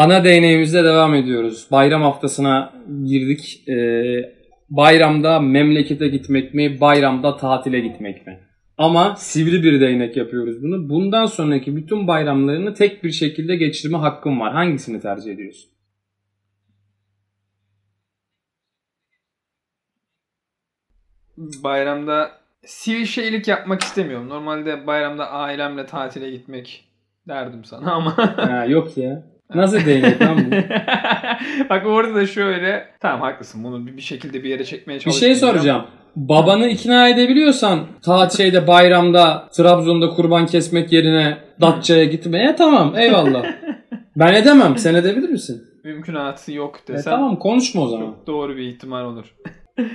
Ana 0.00 0.24
değneğimizle 0.24 0.84
devam 0.84 1.14
ediyoruz. 1.14 1.66
Bayram 1.70 2.02
haftasına 2.02 2.72
girdik. 3.04 3.68
Ee, 3.68 4.34
bayramda 4.70 5.40
memlekete 5.40 6.08
gitmek 6.08 6.54
mi, 6.54 6.80
bayramda 6.80 7.36
tatile 7.36 7.80
gitmek 7.80 8.26
mi? 8.26 8.40
Ama 8.78 9.16
sivri 9.16 9.62
bir 9.62 9.80
değnek 9.80 10.16
yapıyoruz 10.16 10.62
bunu. 10.62 10.88
Bundan 10.88 11.26
sonraki 11.26 11.76
bütün 11.76 12.06
bayramlarını 12.06 12.74
tek 12.74 13.04
bir 13.04 13.10
şekilde 13.10 13.56
geçirme 13.56 13.98
hakkın 13.98 14.40
var. 14.40 14.52
Hangisini 14.52 15.00
tercih 15.00 15.32
ediyorsun? 15.32 15.70
Bayramda 21.36 22.30
sivil 22.64 23.04
şeylik 23.04 23.48
yapmak 23.48 23.82
istemiyorum. 23.82 24.28
Normalde 24.28 24.86
bayramda 24.86 25.30
ailemle 25.30 25.86
tatile 25.86 26.30
gitmek 26.30 26.84
derdim 27.28 27.64
sana 27.64 27.92
ama. 27.92 28.18
Ha, 28.18 28.64
yok 28.64 28.96
ya. 28.96 29.39
Nasıl 29.54 29.86
değnek 29.86 30.22
lan 30.22 30.38
bu? 30.50 30.54
Bak 31.70 31.86
orada 31.86 32.14
da 32.14 32.26
şöyle. 32.26 32.84
Tamam 33.00 33.20
haklısın. 33.20 33.64
Bunu 33.64 33.86
bir 33.86 33.96
bir 33.96 34.02
şekilde 34.02 34.42
bir 34.44 34.48
yere 34.48 34.64
çekmeye 34.64 34.94
Bir 34.94 35.00
çalışacağım. 35.00 35.34
şey 35.34 35.40
soracağım. 35.48 35.84
Babanı 36.16 36.68
ikna 36.68 37.08
edebiliyorsan 37.08 37.80
tatil 38.04 38.36
şeyde 38.36 38.66
bayramda 38.66 39.48
Trabzon'da 39.56 40.08
kurban 40.10 40.46
kesmek 40.46 40.92
yerine 40.92 41.38
Datça'ya 41.60 42.04
gitmeye 42.04 42.56
tamam 42.56 42.94
eyvallah. 42.96 43.44
Ben 44.16 44.34
edemem. 44.34 44.78
Sen 44.78 44.94
edebilir 44.94 45.28
misin? 45.28 45.64
Mümkünatı 45.84 46.52
yok 46.52 46.80
E, 46.88 46.92
desem. 46.92 47.12
tamam 47.12 47.36
konuşma 47.38 47.82
o 47.82 47.88
zaman. 47.88 48.06
Çok 48.06 48.26
doğru 48.26 48.56
bir 48.56 48.62
ihtimal 48.62 49.04
olur. 49.04 49.34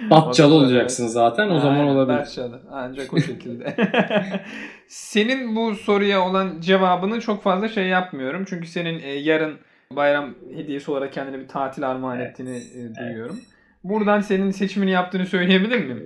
Datçalı 0.09 0.53
olacaksın 0.53 1.07
zaten 1.07 1.49
o 1.49 1.59
zaman 1.59 1.79
Aynen, 1.79 1.87
olabilir. 1.87 2.17
Datça'da. 2.17 2.61
Ancak 2.71 3.13
o 3.13 3.19
şekilde. 3.19 3.75
senin 4.87 5.55
bu 5.55 5.75
soruya 5.75 6.27
olan 6.27 6.61
cevabını 6.61 7.19
çok 7.21 7.43
fazla 7.43 7.67
şey 7.67 7.87
yapmıyorum. 7.87 8.45
Çünkü 8.49 8.67
senin 8.67 8.99
e, 8.99 9.09
yarın 9.09 9.53
bayram 9.95 10.35
hediyesi 10.55 10.91
olarak 10.91 11.13
kendine 11.13 11.39
bir 11.39 11.47
tatil 11.47 11.89
armağan 11.89 12.19
ettiğini 12.19 12.57
e, 12.57 12.95
duyuyorum. 12.99 13.39
Buradan 13.83 14.19
senin 14.21 14.51
seçimini 14.51 14.91
yaptığını 14.91 15.25
söyleyebilir 15.25 15.83
miyim? 15.85 16.03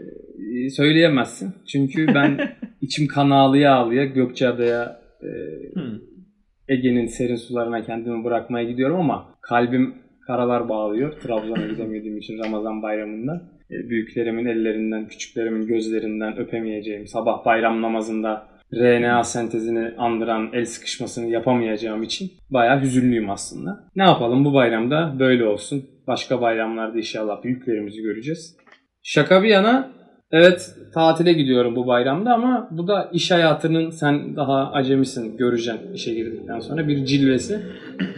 Ee, 0.65 0.69
Söyleyemezsin. 0.69 1.53
Çünkü 1.71 2.07
ben 2.07 2.39
içim 2.81 3.07
kan 3.07 3.29
ağlıya 3.29 3.73
ağlıya 3.75 4.05
Gökçeada'ya 4.05 4.99
e, 5.21 5.29
Hmm. 5.73 5.99
Ege'nin 6.67 7.07
serin 7.07 7.35
sularına 7.35 7.85
kendimi 7.85 8.23
bırakmaya 8.23 8.65
gidiyorum 8.65 8.99
ama 8.99 9.35
kalbim 9.41 9.95
karalar 10.27 10.69
bağlıyor. 10.69 11.11
Trabzon'a 11.21 11.67
gidemediğim 11.67 12.17
için 12.17 12.43
Ramazan 12.43 12.81
bayramında. 12.81 13.41
E, 13.71 13.89
büyüklerimin 13.89 14.45
ellerinden, 14.45 15.07
küçüklerimin 15.07 15.67
gözlerinden 15.67 16.37
öpemeyeceğim. 16.37 17.07
Sabah 17.07 17.45
bayram 17.45 17.81
namazında 17.81 18.47
RNA 18.73 19.23
sentezini 19.23 19.91
andıran 19.97 20.49
el 20.53 20.65
sıkışmasını 20.65 21.29
yapamayacağım 21.29 22.03
için 22.03 22.31
bayağı 22.49 22.81
hüzünlüyüm 22.81 23.29
aslında. 23.29 23.83
Ne 23.95 24.03
yapalım 24.03 24.45
bu 24.45 24.53
bayramda 24.53 25.15
böyle 25.19 25.45
olsun. 25.45 25.85
Başka 26.07 26.41
bayramlarda 26.41 26.97
inşallah 26.97 27.43
büyüklerimizi 27.43 28.01
göreceğiz. 28.01 28.57
Şaka 29.03 29.43
bir 29.43 29.47
yana 29.47 29.91
evet 30.31 30.75
tatile 30.93 31.33
gidiyorum 31.33 31.75
bu 31.75 31.87
bayramda 31.87 32.33
ama 32.33 32.67
bu 32.71 32.87
da 32.87 33.09
iş 33.13 33.31
hayatının 33.31 33.89
sen 33.89 34.35
daha 34.35 34.71
acemisin 34.71 35.37
göreceksin 35.37 35.93
işe 35.93 36.13
girdikten 36.13 36.59
sonra 36.59 36.87
bir 36.87 37.05
cilvesi. 37.05 37.61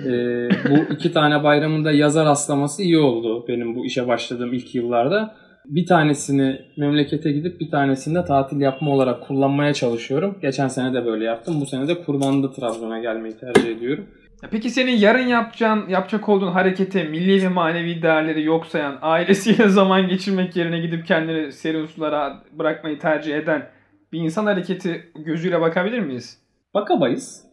Ee, 0.05 0.49
bu 0.69 0.93
iki 0.93 1.13
tane 1.13 1.43
bayramın 1.43 1.85
da 1.85 1.91
yaza 1.91 2.25
rastlaması 2.25 2.83
iyi 2.83 2.97
oldu 2.97 3.45
benim 3.47 3.75
bu 3.75 3.85
işe 3.85 4.07
başladığım 4.07 4.53
ilk 4.53 4.75
yıllarda. 4.75 5.40
Bir 5.65 5.85
tanesini 5.85 6.61
memlekete 6.77 7.31
gidip 7.31 7.59
bir 7.59 7.71
tanesini 7.71 8.15
de 8.15 8.25
tatil 8.25 8.61
yapma 8.61 8.91
olarak 8.91 9.21
kullanmaya 9.27 9.73
çalışıyorum. 9.73 10.37
Geçen 10.41 10.67
sene 10.67 10.93
de 10.93 11.05
böyle 11.05 11.25
yaptım. 11.25 11.61
Bu 11.61 11.65
sene 11.65 11.87
de 11.87 12.03
kurbanlı 12.03 12.53
Trabzon'a 12.53 12.99
gelmeyi 12.99 13.37
tercih 13.37 13.75
ediyorum. 13.77 14.07
Peki 14.51 14.69
senin 14.69 14.91
yarın 14.91 15.27
yapacağın, 15.27 15.89
yapacak 15.89 16.29
olduğun 16.29 16.51
harekete 16.51 17.03
milli 17.03 17.43
ve 17.43 17.47
manevi 17.47 18.01
değerleri 18.01 18.43
yok 18.43 18.65
sayan, 18.65 18.97
ailesiyle 19.01 19.69
zaman 19.69 20.07
geçirmek 20.07 20.55
yerine 20.55 20.79
gidip 20.79 21.07
kendini 21.07 21.51
serin 21.51 21.85
sulara 21.85 22.43
bırakmayı 22.51 22.99
tercih 22.99 23.35
eden 23.35 23.69
bir 24.13 24.19
insan 24.19 24.45
hareketi 24.45 25.11
gözüyle 25.15 25.61
bakabilir 25.61 25.99
miyiz? 25.99 26.37
Bakamayız. 26.73 27.43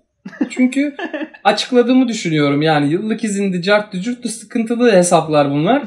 Çünkü 0.51 0.97
açıkladığımı 1.45 2.09
düşünüyorum. 2.09 2.63
Yani 2.63 2.93
yıllık 2.93 3.25
izindi, 3.25 3.63
carttı, 3.63 4.01
curttu 4.01 4.29
sıkıntılı 4.29 4.93
hesaplar 4.93 5.51
bunlar. 5.51 5.83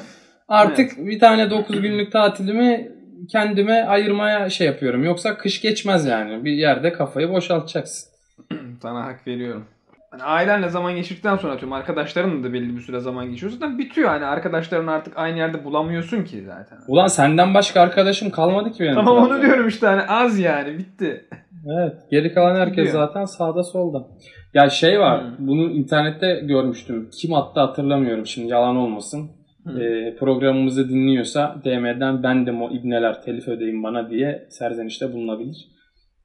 Artık 0.51 0.97
bir 0.97 1.19
tane 1.19 1.49
9 1.49 1.81
günlük 1.81 2.11
tatilimi 2.11 2.91
kendime 3.29 3.83
ayırmaya 3.83 4.49
şey 4.49 4.67
yapıyorum. 4.67 5.03
Yoksa 5.03 5.37
kış 5.37 5.61
geçmez 5.61 6.05
yani. 6.05 6.45
Bir 6.45 6.51
yerde 6.51 6.93
kafayı 6.93 7.29
boşaltacaksın. 7.29 8.09
Sana 8.81 9.05
hak 9.05 9.27
veriyorum. 9.27 9.65
Hani 10.11 10.23
ailenle 10.23 10.69
zaman 10.69 10.95
geçirdikten 10.95 11.37
sonra 11.37 11.53
atıyorum 11.53 11.73
arkadaşlarınla 11.73 12.43
da 12.43 12.53
belli 12.53 12.75
bir 12.75 12.81
süre 12.81 12.99
zaman 12.99 13.29
geçiyorsun. 13.29 13.59
Zaten 13.59 13.77
bitiyor 13.77 14.09
hani 14.09 14.25
arkadaşların 14.25 14.87
artık 14.87 15.17
aynı 15.17 15.37
yerde 15.37 15.65
bulamıyorsun 15.65 16.23
ki 16.23 16.43
zaten. 16.45 16.77
Ulan 16.87 17.07
senden 17.07 17.53
başka 17.53 17.81
arkadaşım 17.81 18.29
kalmadı 18.29 18.71
ki 18.71 18.83
benim. 18.83 18.95
Tamam 18.95 19.17
onu 19.17 19.41
diyorum 19.41 19.67
işte 19.67 19.87
hani 19.87 20.01
az 20.01 20.39
yani 20.39 20.77
bitti. 20.77 21.25
Evet. 21.67 21.93
Geri 22.11 22.33
kalan 22.33 22.55
herkes 22.55 22.85
Gidiyor. 22.85 23.07
zaten 23.07 23.25
sağda 23.25 23.63
solda. 23.63 24.07
Ya 24.53 24.69
şey 24.69 24.99
var. 24.99 25.23
Hı. 25.23 25.35
Bunu 25.39 25.71
internette 25.71 26.41
görmüştüm. 26.43 27.09
Kim 27.21 27.33
attı 27.33 27.59
hatırlamıyorum 27.59 28.25
şimdi 28.25 28.47
yalan 28.47 28.75
olmasın. 28.75 29.40
Ee, 29.67 30.15
programımızı 30.19 30.89
dinliyorsa 30.89 31.56
DM'den 31.65 32.24
ben 32.24 32.45
de 32.45 32.52
o 32.52 32.71
ibneler 32.71 33.21
telif 33.21 33.47
ödeyin 33.47 33.84
bana 33.84 34.10
diye 34.10 34.47
serzenişte 34.50 35.13
bulunabilir. 35.13 35.67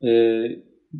Ee, 0.02 0.42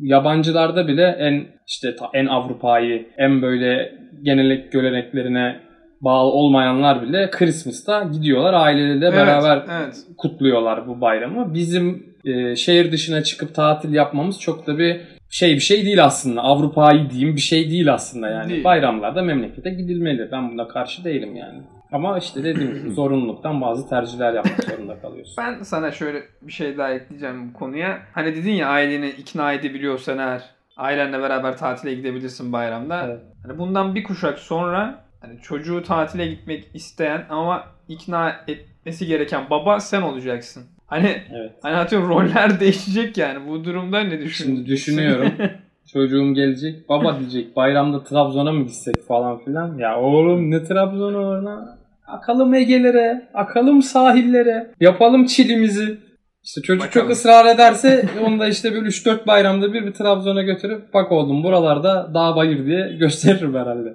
yabancılarda 0.01 0.87
bile 0.87 1.15
en 1.19 1.45
işte 1.67 1.95
en 2.13 2.25
Avrupa'yı 2.25 3.07
en 3.17 3.41
böyle 3.41 3.91
gelenek 4.23 4.71
göreneklerine 4.71 5.59
bağlı 6.01 6.31
olmayanlar 6.31 7.01
bile 7.01 7.29
Christmas'ta 7.31 8.03
gidiyorlar 8.03 8.53
aileleriyle 8.53 9.05
Evet, 9.05 9.17
beraber 9.17 9.63
evet. 9.71 9.95
kutluyorlar 10.17 10.87
bu 10.87 11.01
bayramı. 11.01 11.53
Bizim 11.53 12.15
e, 12.25 12.55
şehir 12.55 12.91
dışına 12.91 13.23
çıkıp 13.23 13.55
tatil 13.55 13.93
yapmamız 13.93 14.39
çok 14.39 14.67
da 14.67 14.79
bir 14.79 15.01
şey 15.29 15.53
bir 15.53 15.59
şey 15.59 15.85
değil 15.85 16.03
aslında. 16.05 16.41
Avrupa'yı 16.41 17.09
diyeyim 17.09 17.35
bir 17.35 17.41
şey 17.41 17.71
değil 17.71 17.93
aslında 17.93 18.29
yani. 18.29 18.49
Değil. 18.49 18.63
Bayramlarda 18.63 19.21
memlekete 19.21 19.69
gidilmeli. 19.69 20.29
Ben 20.31 20.51
buna 20.51 20.67
karşı 20.67 21.03
değilim 21.03 21.35
yani. 21.35 21.61
Ama 21.91 22.17
işte 22.17 22.43
dediğim 22.43 22.73
gibi 22.73 22.89
zorunluluktan 22.93 23.61
bazı 23.61 23.89
tercihler 23.89 24.33
yapmak 24.33 24.63
zorunda 24.63 24.99
kalıyorsun. 24.99 25.35
Ben 25.37 25.63
sana 25.63 25.91
şöyle 25.91 26.23
bir 26.41 26.51
şey 26.51 26.77
daha 26.77 26.91
ekleyeceğim 26.93 27.49
bu 27.49 27.53
konuya. 27.53 27.99
Hani 28.13 28.35
dedin 28.35 28.51
ya 28.51 28.67
aileni 28.67 29.09
ikna 29.09 29.53
edebiliyorsan 29.53 30.17
eğer 30.17 30.43
ailenle 30.77 31.19
beraber 31.19 31.57
tatile 31.57 31.93
gidebilirsin 31.93 32.53
bayramda. 32.53 33.05
Evet. 33.07 33.19
Hani 33.47 33.57
bundan 33.57 33.95
bir 33.95 34.03
kuşak 34.03 34.39
sonra 34.39 35.03
hani 35.21 35.41
çocuğu 35.41 35.83
tatile 35.83 36.27
gitmek 36.27 36.67
isteyen 36.73 37.25
ama 37.29 37.63
ikna 37.87 38.35
etmesi 38.47 39.05
gereken 39.07 39.49
baba 39.49 39.79
sen 39.79 40.01
olacaksın. 40.01 40.63
Hani 40.87 41.21
Evet. 41.35 41.51
hani 41.61 41.75
atıyorum 41.75 42.09
roller 42.09 42.59
değişecek 42.59 43.17
yani. 43.17 43.47
Bu 43.47 43.63
durumda 43.63 43.99
ne 43.99 44.09
düşünüyorsun? 44.11 44.43
Şimdi 44.55 44.65
düşünüyorum. 44.65 45.31
Çocuğum 45.93 46.33
gelecek. 46.33 46.89
Baba 46.89 47.19
diyecek 47.19 47.55
bayramda 47.55 48.03
Trabzon'a 48.03 48.51
mı 48.51 48.63
gitsek 48.63 49.07
falan 49.07 49.39
filan. 49.39 49.77
Ya 49.77 50.01
oğlum 50.01 50.51
ne 50.51 50.63
Trabzon'a? 50.63 51.77
Akalım 52.07 52.53
Ege'lere, 52.53 53.29
akalım 53.33 53.81
sahillere, 53.81 54.71
yapalım 54.79 55.25
çilimizi. 55.25 55.97
İşte 56.43 56.61
çocuk 56.61 56.85
Bakalım. 56.87 57.07
çok 57.07 57.11
ısrar 57.17 57.55
ederse 57.55 58.05
onu 58.25 58.39
da 58.39 58.47
işte 58.47 58.73
böyle 58.73 58.87
3-4 58.87 59.27
bayramda 59.27 59.73
bir 59.73 59.85
bir 59.85 59.93
Trabzon'a 59.93 60.41
götürüp 60.41 60.93
bak 60.93 61.11
oğlum 61.11 61.43
buralarda 61.43 62.11
dağ 62.13 62.35
bayır 62.35 62.65
diye 62.65 62.95
gösteririm 62.99 63.55
herhalde. 63.55 63.93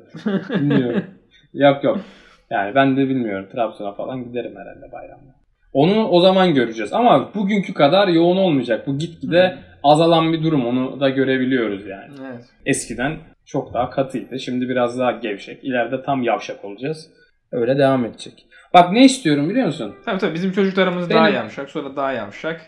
Bilmiyorum. 0.50 1.04
yok 1.54 1.84
yok. 1.84 1.98
Yani 2.50 2.74
ben 2.74 2.96
de 2.96 3.08
bilmiyorum. 3.08 3.46
Trabzon'a 3.52 3.92
falan 3.92 4.24
giderim 4.24 4.52
herhalde 4.56 4.92
bayramda. 4.92 5.41
Onu 5.72 6.08
o 6.08 6.20
zaman 6.20 6.54
göreceğiz. 6.54 6.92
Ama 6.92 7.34
bugünkü 7.34 7.74
kadar 7.74 8.08
yoğun 8.08 8.36
olmayacak. 8.36 8.86
Bu 8.86 8.98
gitgide 8.98 9.58
azalan 9.82 10.32
bir 10.32 10.42
durum. 10.42 10.66
Onu 10.66 11.00
da 11.00 11.08
görebiliyoruz 11.08 11.86
yani. 11.86 12.12
Evet. 12.32 12.44
Eskiden 12.66 13.16
çok 13.46 13.74
daha 13.74 13.90
katıydı. 13.90 14.38
Şimdi 14.38 14.68
biraz 14.68 14.98
daha 14.98 15.12
gevşek. 15.12 15.64
İleride 15.64 16.02
tam 16.02 16.22
yavşak 16.22 16.64
olacağız. 16.64 17.10
Öyle 17.52 17.78
devam 17.78 18.04
edecek. 18.04 18.46
Bak 18.74 18.92
ne 18.92 19.04
istiyorum 19.04 19.50
biliyor 19.50 19.66
musun? 19.66 19.94
Tabii 20.04 20.18
tabii 20.18 20.34
bizim 20.34 20.52
çocuklarımız 20.52 21.10
daha 21.10 21.24
Benim- 21.24 21.34
yavşak 21.34 21.70
sonra 21.70 21.96
daha 21.96 22.12
yavşak. 22.12 22.60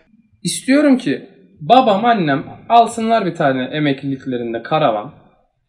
İstiyorum 0.42 0.98
ki 0.98 1.28
babam 1.60 2.04
annem 2.04 2.44
alsınlar 2.68 3.26
bir 3.26 3.34
tane 3.34 3.64
emekliliklerinde 3.64 4.62
karavan. 4.62 5.12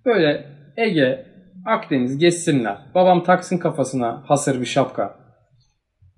Böyle 0.06 0.46
Ege, 0.78 1.26
Akdeniz 1.66 2.18
geçsinler. 2.18 2.78
Babam 2.96 3.24
taksın 3.24 3.58
kafasına 3.58 4.24
hasır 4.26 4.62
bir 4.62 4.66
şapka. 4.66 5.16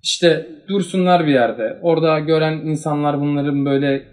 İşte 0.07 0.47
dursunlar 0.69 1.27
bir 1.27 1.33
yerde. 1.33 1.79
Orada 1.81 2.19
gören 2.19 2.53
insanlar 2.53 3.21
bunların 3.21 3.65
böyle 3.65 4.03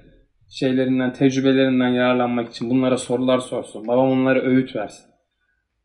şeylerinden, 0.50 1.12
tecrübelerinden 1.12 1.88
yararlanmak 1.88 2.50
için 2.50 2.70
bunlara 2.70 2.96
sorular 2.98 3.38
sorsun. 3.38 3.86
Babam 3.86 4.10
onlara 4.10 4.40
öğüt 4.40 4.76
versin. 4.76 5.04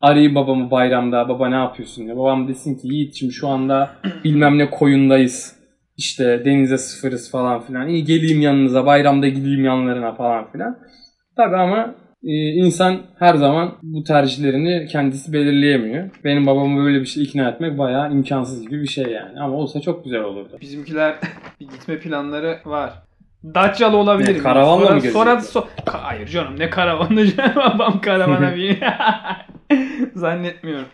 Arayı 0.00 0.34
babamı 0.34 0.70
bayramda 0.70 1.28
baba 1.28 1.48
ne 1.48 1.54
yapıyorsun 1.54 2.04
diye. 2.04 2.16
Babam 2.16 2.48
desin 2.48 2.78
ki 2.78 2.88
Yiğit'ciğim 2.88 3.32
şu 3.32 3.48
anda 3.48 3.90
bilmem 4.24 4.58
ne 4.58 4.70
koyundayız. 4.70 5.56
İşte 5.96 6.44
denize 6.44 6.78
sıfırız 6.78 7.30
falan 7.30 7.60
filan. 7.60 7.88
İyi 7.88 8.04
geleyim 8.04 8.40
yanınıza 8.40 8.86
bayramda 8.86 9.28
gideyim 9.28 9.64
yanlarına 9.64 10.14
falan 10.14 10.52
filan. 10.52 10.78
Tabi 11.36 11.56
ama 11.56 11.94
insan 12.22 12.98
her 13.18 13.34
zaman 13.34 13.72
bu 13.82 14.04
tercihlerini 14.04 14.86
kendisi 14.86 15.32
belirleyemiyor. 15.32 16.10
Benim 16.24 16.46
babamı 16.46 16.84
böyle 16.84 17.00
bir 17.00 17.06
şey 17.06 17.22
ikna 17.22 17.48
etmek 17.48 17.78
bayağı 17.78 18.12
imkansız 18.12 18.62
gibi 18.62 18.82
bir 18.82 18.88
şey 18.88 19.04
yani. 19.04 19.40
Ama 19.40 19.56
olsa 19.56 19.80
çok 19.80 20.04
güzel 20.04 20.20
olurdu. 20.22 20.58
Bizimkiler 20.60 21.14
bir 21.60 21.68
gitme 21.68 21.98
planları 21.98 22.58
var. 22.64 22.92
Dacia'lı 23.54 23.96
olabilir. 23.96 24.34
Ne, 24.34 24.38
karavanla 24.38 24.84
sonra, 24.86 24.94
mı 24.94 25.00
Sonra 25.00 25.34
gezecekler? 25.34 25.60
so- 25.62 25.66
Ka- 25.86 25.98
Hayır 26.02 26.26
canım 26.26 26.54
ne 26.58 26.70
karavanı 26.70 27.26
canım 27.26 27.52
babam 27.74 28.00
karavana 28.00 28.56
bir 28.56 28.78
zannetmiyorum. 30.14 30.86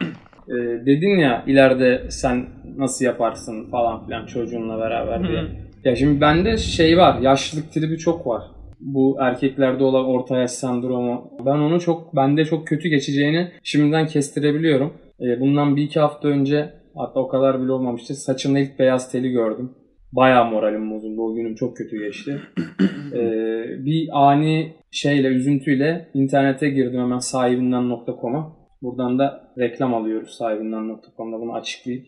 E, 0.48 0.54
dedin 0.86 1.18
ya 1.18 1.44
ileride 1.46 2.06
sen 2.10 2.46
nasıl 2.76 3.04
yaparsın 3.04 3.70
falan 3.70 4.06
filan 4.06 4.26
çocuğunla 4.26 4.78
beraber 4.78 5.28
diye. 5.28 5.44
Ya 5.84 5.96
şimdi 5.96 6.20
bende 6.20 6.56
şey 6.56 6.98
var, 6.98 7.18
yaşlılık 7.20 7.72
tribi 7.72 7.98
çok 7.98 8.26
var. 8.26 8.42
Bu 8.80 9.16
erkeklerde 9.20 9.84
olan 9.84 10.04
orta 10.04 10.38
yaş 10.38 10.50
sendromu. 10.50 11.30
Ben 11.46 11.58
onu 11.58 11.80
çok, 11.80 12.16
bende 12.16 12.44
çok 12.44 12.66
kötü 12.66 12.88
geçeceğini 12.88 13.48
şimdiden 13.62 14.06
kestirebiliyorum. 14.06 14.92
Ee, 15.20 15.40
bundan 15.40 15.76
bir 15.76 15.82
iki 15.82 16.00
hafta 16.00 16.28
önce, 16.28 16.72
hatta 16.94 17.20
o 17.20 17.28
kadar 17.28 17.62
bile 17.62 17.72
olmamıştı, 17.72 18.14
saçımda 18.14 18.58
ilk 18.58 18.78
beyaz 18.78 19.12
teli 19.12 19.30
gördüm. 19.30 19.70
Bayağı 20.12 20.50
moralim 20.50 20.90
bozuldu. 20.90 21.22
O 21.22 21.34
günüm 21.34 21.54
çok 21.54 21.76
kötü 21.76 21.98
geçti. 21.98 22.40
Ee, 23.14 23.84
bir 23.84 24.08
ani 24.12 24.72
şeyle, 24.90 25.28
üzüntüyle 25.28 26.08
internete 26.14 26.70
girdim 26.70 27.00
hemen 27.00 27.18
sahibinden.com'a. 27.18 28.56
Buradan 28.82 29.18
da 29.18 29.52
reklam 29.58 29.94
alıyoruz 29.94 30.30
sahibinden.com'da 30.30 31.40
bunu 31.40 31.54
açıklayıp 31.54 32.06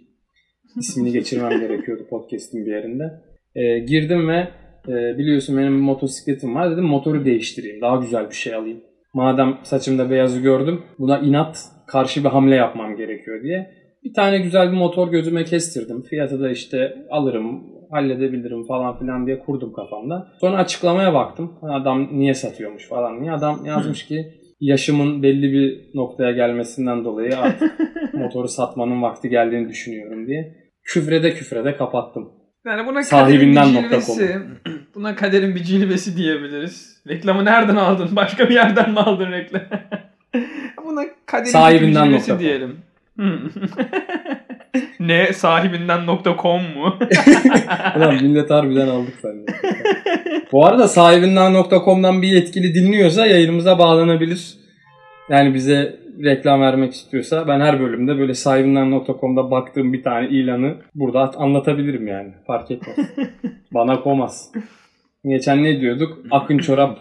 ismini 0.77 1.13
geçirmem 1.13 1.61
gerekiyordu 1.61 2.07
podcast'in 2.11 2.67
bir 2.67 2.71
yerinde. 2.71 3.23
Ee, 3.55 3.79
girdim 3.79 4.29
ve 4.29 4.49
e, 4.89 5.19
biliyorsun 5.19 5.57
benim 5.59 5.77
bir 5.77 5.83
motosikletim 5.83 6.55
var. 6.55 6.71
Dedim 6.71 6.85
motoru 6.85 7.25
değiştireyim. 7.25 7.81
Daha 7.81 7.97
güzel 7.97 8.31
bir 8.31 8.35
şey 8.35 8.55
alayım. 8.55 8.81
Madem 9.15 9.59
saçımda 9.63 10.11
beyazı 10.11 10.41
gördüm 10.41 10.83
buna 10.99 11.19
inat 11.19 11.65
karşı 11.87 12.25
bir 12.25 12.29
hamle 12.29 12.55
yapmam 12.55 12.97
gerekiyor 12.97 13.43
diye. 13.43 13.71
Bir 14.05 14.15
tane 14.15 14.39
güzel 14.39 14.73
bir 14.73 14.77
motor 14.77 15.09
gözüme 15.09 15.45
kestirdim. 15.45 16.03
Fiyatı 16.03 16.41
da 16.41 16.51
işte 16.51 17.07
alırım, 17.11 17.63
halledebilirim 17.91 18.67
falan 18.67 18.99
filan 18.99 19.27
diye 19.27 19.39
kurdum 19.39 19.73
kafamda. 19.73 20.29
Sonra 20.41 20.57
açıklamaya 20.57 21.15
baktım. 21.15 21.53
Adam 21.63 22.09
niye 22.13 22.35
satıyormuş 22.35 22.89
falan 22.89 23.21
diye. 23.21 23.33
Adam 23.33 23.65
yazmış 23.65 24.07
ki 24.07 24.27
yaşımın 24.61 25.23
belli 25.23 25.53
bir 25.53 25.95
noktaya 25.95 26.33
gelmesinden 26.33 27.05
dolayı 27.05 27.39
artık 27.39 27.73
motoru 28.15 28.49
satmanın 28.49 29.03
vakti 29.03 29.29
geldiğini 29.29 29.69
düşünüyorum 29.69 30.27
diye. 30.27 30.55
Küfrede 30.85 31.35
küfrede 31.35 31.77
kapattım. 31.77 32.33
Yani 32.67 32.87
buna 32.87 33.03
Sahibinden 33.03 33.75
nokta 33.75 34.01
cilvesi. 34.01 34.37
Buna 34.99 35.15
kaderin 35.15 35.55
bir 35.55 35.63
cilvesi 35.63 36.17
diyebiliriz. 36.17 37.03
Reklamı 37.09 37.45
nereden 37.45 37.77
aldın? 37.77 38.09
Başka 38.17 38.49
bir 38.49 38.55
yerden 38.55 38.91
mi 38.91 39.01
aldın 39.01 39.33
reklamı? 39.33 39.65
buna 40.87 41.03
kaderin 41.27 41.51
Sahibinden 41.51 42.05
bir 42.05 42.11
cilvesi 42.11 42.39
diyelim. 42.39 42.77
Hmm. 43.17 43.39
ne 45.01 45.33
sahibinden 45.33 46.01
com 46.43 46.63
mu? 46.63 46.99
Ulan 47.97 48.15
millet 48.15 48.51
harbiden 48.51 48.89
aldık 48.89 49.15
senden. 49.23 49.55
Bu 50.53 50.67
arada 50.67 50.89
sahibinden.com'dan 50.89 52.23
bir 52.23 52.29
yetkili 52.29 52.75
dinliyorsa 52.75 53.27
yayınımıza 53.27 53.79
bağlanabilir. 53.79 54.55
Yani 55.29 55.55
bize 55.55 55.97
reklam 56.25 56.61
vermek 56.61 56.93
istiyorsa 56.93 57.49
ben 57.49 57.61
her 57.61 57.81
bölümde 57.81 58.19
böyle 58.19 58.35
sahibinden.com'da 58.35 59.51
baktığım 59.51 59.93
bir 59.93 60.03
tane 60.03 60.29
ilanı 60.29 60.75
burada 60.95 61.21
at- 61.21 61.41
anlatabilirim 61.41 62.07
yani. 62.07 62.33
Fark 62.47 62.71
etmez. 62.71 62.97
Bana 63.75 64.01
komaz. 64.01 64.53
Geçen 65.25 65.65
ne 65.65 65.81
diyorduk? 65.81 66.19
Akın 66.31 66.59
çorap 66.59 66.99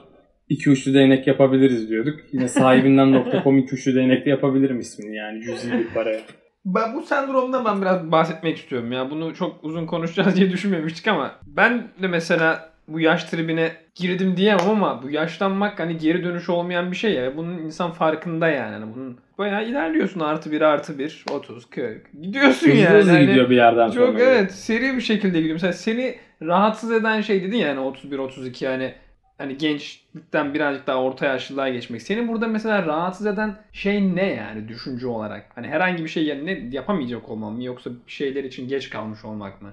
iki 0.50 0.70
uçlu 0.70 0.94
değnek 0.94 1.28
yapabiliriz 1.28 1.90
diyorduk. 1.90 2.20
Yine 2.32 2.48
sahibinden.com 2.48 3.58
iki 3.58 3.76
uçlu 3.76 3.96
değnekte 3.96 4.30
yapabilirim 4.30 4.80
ismini 4.80 5.16
yani 5.16 5.42
cüzi 5.42 5.72
bir 5.72 5.88
paraya. 5.88 6.20
Ben 6.66 6.96
bu 6.96 7.02
sendromdan 7.02 7.66
ben 7.66 7.82
biraz 7.82 8.12
bahsetmek 8.12 8.58
istiyorum 8.58 8.92
ya. 8.92 9.10
Bunu 9.12 9.36
çok 9.36 9.64
uzun 9.64 9.86
konuşacağız 9.86 10.36
diye 10.36 10.52
düşünmemiştik 10.52 11.08
ama 11.08 11.32
ben 11.48 11.88
de 12.02 12.08
mesela 12.08 12.70
bu 12.88 13.00
yaş 13.00 13.24
tribine 13.24 13.72
girdim 13.96 14.38
diyemem 14.38 14.70
ama 14.70 15.04
bu 15.04 15.10
yaşlanmak 15.10 15.80
hani 15.80 15.98
geri 15.98 16.24
dönüş 16.24 16.50
olmayan 16.50 16.92
bir 16.92 16.96
şey 16.96 17.14
ya. 17.14 17.38
Bunun 17.38 17.58
insan 17.58 17.92
farkında 17.92 18.48
yani. 18.48 18.74
Hani 18.74 18.96
bunun 18.96 19.18
bayağı 19.38 19.66
ilerliyorsun 19.66 20.20
artı 20.20 20.52
bir 20.52 20.62
artı 20.62 21.00
bir 21.00 21.26
30 21.32 21.70
40 21.70 22.12
gidiyorsun 22.22 22.68
Hızlı 22.68 22.80
yani. 22.80 22.98
hızlı 22.98 23.12
Hani 23.12 23.28
gidiyor 23.28 23.50
bir 23.50 23.56
yerden 23.56 23.90
sonra. 23.90 24.06
Çok 24.06 24.20
evet 24.22 24.52
seri 24.52 24.96
bir 24.96 25.02
şekilde 25.02 25.38
gidiyor. 25.38 25.54
Mesela 25.56 25.74
seni 25.74 26.16
rahatsız 26.42 26.92
eden 26.92 27.22
şey 27.22 27.44
dedin 27.44 27.58
ya 27.58 27.70
hani 27.70 27.80
31 27.80 28.18
32 28.18 28.66
yani 28.66 28.94
hani 29.38 29.58
gençlikten 29.58 30.54
birazcık 30.54 30.88
daha 30.88 30.98
orta 30.98 31.26
yaşlılığa 31.26 31.70
geçmek. 31.70 32.02
Senin 32.02 32.28
burada 32.28 32.48
mesela 32.48 32.86
rahatsız 32.86 33.28
eden 33.28 33.56
şey 33.72 34.16
ne 34.16 34.26
yani 34.26 34.68
düşünce 34.68 35.08
olarak? 35.08 35.46
Hani 35.56 35.68
herhangi 35.68 36.04
bir 36.04 36.10
şey 36.10 36.26
yani 36.26 36.46
ne 36.46 36.76
yapamayacak 36.76 37.30
olmam 37.30 37.54
mı 37.54 37.64
yoksa 37.64 37.90
bir 38.08 38.12
şeyler 38.12 38.44
için 38.44 38.68
geç 38.68 38.90
kalmış 38.90 39.26
olmak 39.26 39.62
mı? 39.62 39.70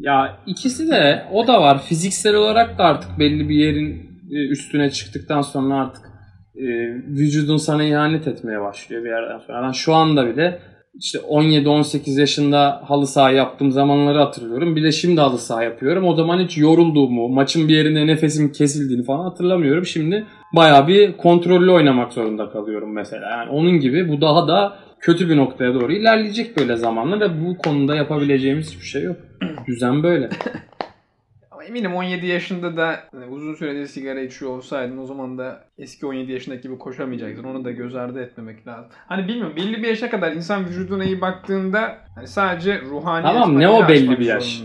Ya 0.00 0.38
ikisi 0.46 0.90
de 0.90 1.24
o 1.32 1.46
da 1.46 1.62
var. 1.62 1.82
Fiziksel 1.82 2.34
olarak 2.34 2.78
da 2.78 2.84
artık 2.84 3.18
belli 3.18 3.48
bir 3.48 3.54
yerin 3.54 4.20
e, 4.30 4.48
üstüne 4.48 4.90
çıktıktan 4.90 5.42
sonra 5.42 5.74
artık 5.74 6.04
e, 6.56 6.64
vücudun 6.94 7.56
sana 7.56 7.84
ihanet 7.84 8.26
etmeye 8.26 8.60
başlıyor 8.60 9.04
bir 9.04 9.08
yerden 9.08 9.38
sonra. 9.38 9.62
Ben 9.62 9.72
şu 9.72 9.94
anda 9.94 10.26
bile 10.26 10.60
işte 10.98 11.18
17-18 11.18 12.20
yaşında 12.20 12.82
halı 12.84 13.06
saha 13.06 13.30
yaptığım 13.30 13.72
zamanları 13.72 14.18
hatırlıyorum. 14.18 14.76
Bir 14.76 14.84
de 14.84 14.92
şimdi 14.92 15.20
halı 15.20 15.38
saha 15.38 15.62
yapıyorum. 15.62 16.04
O 16.04 16.14
zaman 16.14 16.40
hiç 16.40 16.58
yorulduğumu, 16.58 17.28
maçın 17.28 17.68
bir 17.68 17.76
yerinde 17.76 18.06
nefesim 18.06 18.52
kesildiğini 18.52 19.04
falan 19.04 19.24
hatırlamıyorum. 19.24 19.86
Şimdi 19.86 20.26
bayağı 20.56 20.88
bir 20.88 21.16
kontrollü 21.16 21.70
oynamak 21.70 22.12
zorunda 22.12 22.50
kalıyorum 22.50 22.92
mesela. 22.92 23.30
Yani 23.30 23.50
onun 23.50 23.80
gibi 23.80 24.08
bu 24.08 24.20
daha 24.20 24.48
da 24.48 24.76
kötü 25.00 25.30
bir 25.30 25.36
noktaya 25.36 25.74
doğru 25.74 25.92
ilerleyecek 25.92 26.58
böyle 26.58 26.76
zamanla 26.76 27.20
ve 27.20 27.44
bu 27.44 27.58
konuda 27.58 27.94
yapabileceğimiz 27.94 28.70
hiçbir 28.70 28.86
şey 28.86 29.02
yok. 29.02 29.16
Düzen 29.66 30.02
böyle. 30.02 30.28
Ama 31.64 31.68
eminim 31.70 31.94
17 31.94 32.26
yaşında 32.26 32.76
da 32.76 33.00
hani 33.12 33.26
uzun 33.26 33.54
süredir 33.54 33.86
sigara 33.86 34.20
içiyor 34.20 34.50
olsaydın 34.50 34.98
o 34.98 35.06
zaman 35.06 35.38
da 35.38 35.64
eski 35.78 36.06
17 36.06 36.32
yaşındaki 36.32 36.62
gibi 36.62 36.78
koşamayacaktın. 36.78 37.44
Onu 37.44 37.64
da 37.64 37.70
göz 37.70 37.94
ardı 37.94 38.22
etmemek 38.22 38.66
lazım. 38.66 38.90
Hani 39.08 39.28
bilmiyorum 39.28 39.52
belli 39.56 39.82
bir 39.82 39.88
yaşa 39.88 40.10
kadar 40.10 40.32
insan 40.32 40.66
vücuduna 40.66 41.04
iyi 41.04 41.20
baktığında 41.20 41.98
hani 42.14 42.28
sadece 42.28 42.80
ruhani 42.80 43.22
Tamam, 43.22 43.58
ne 43.58 43.68
o 43.68 43.88
belli 43.88 44.18
bir 44.18 44.26
yaş? 44.26 44.62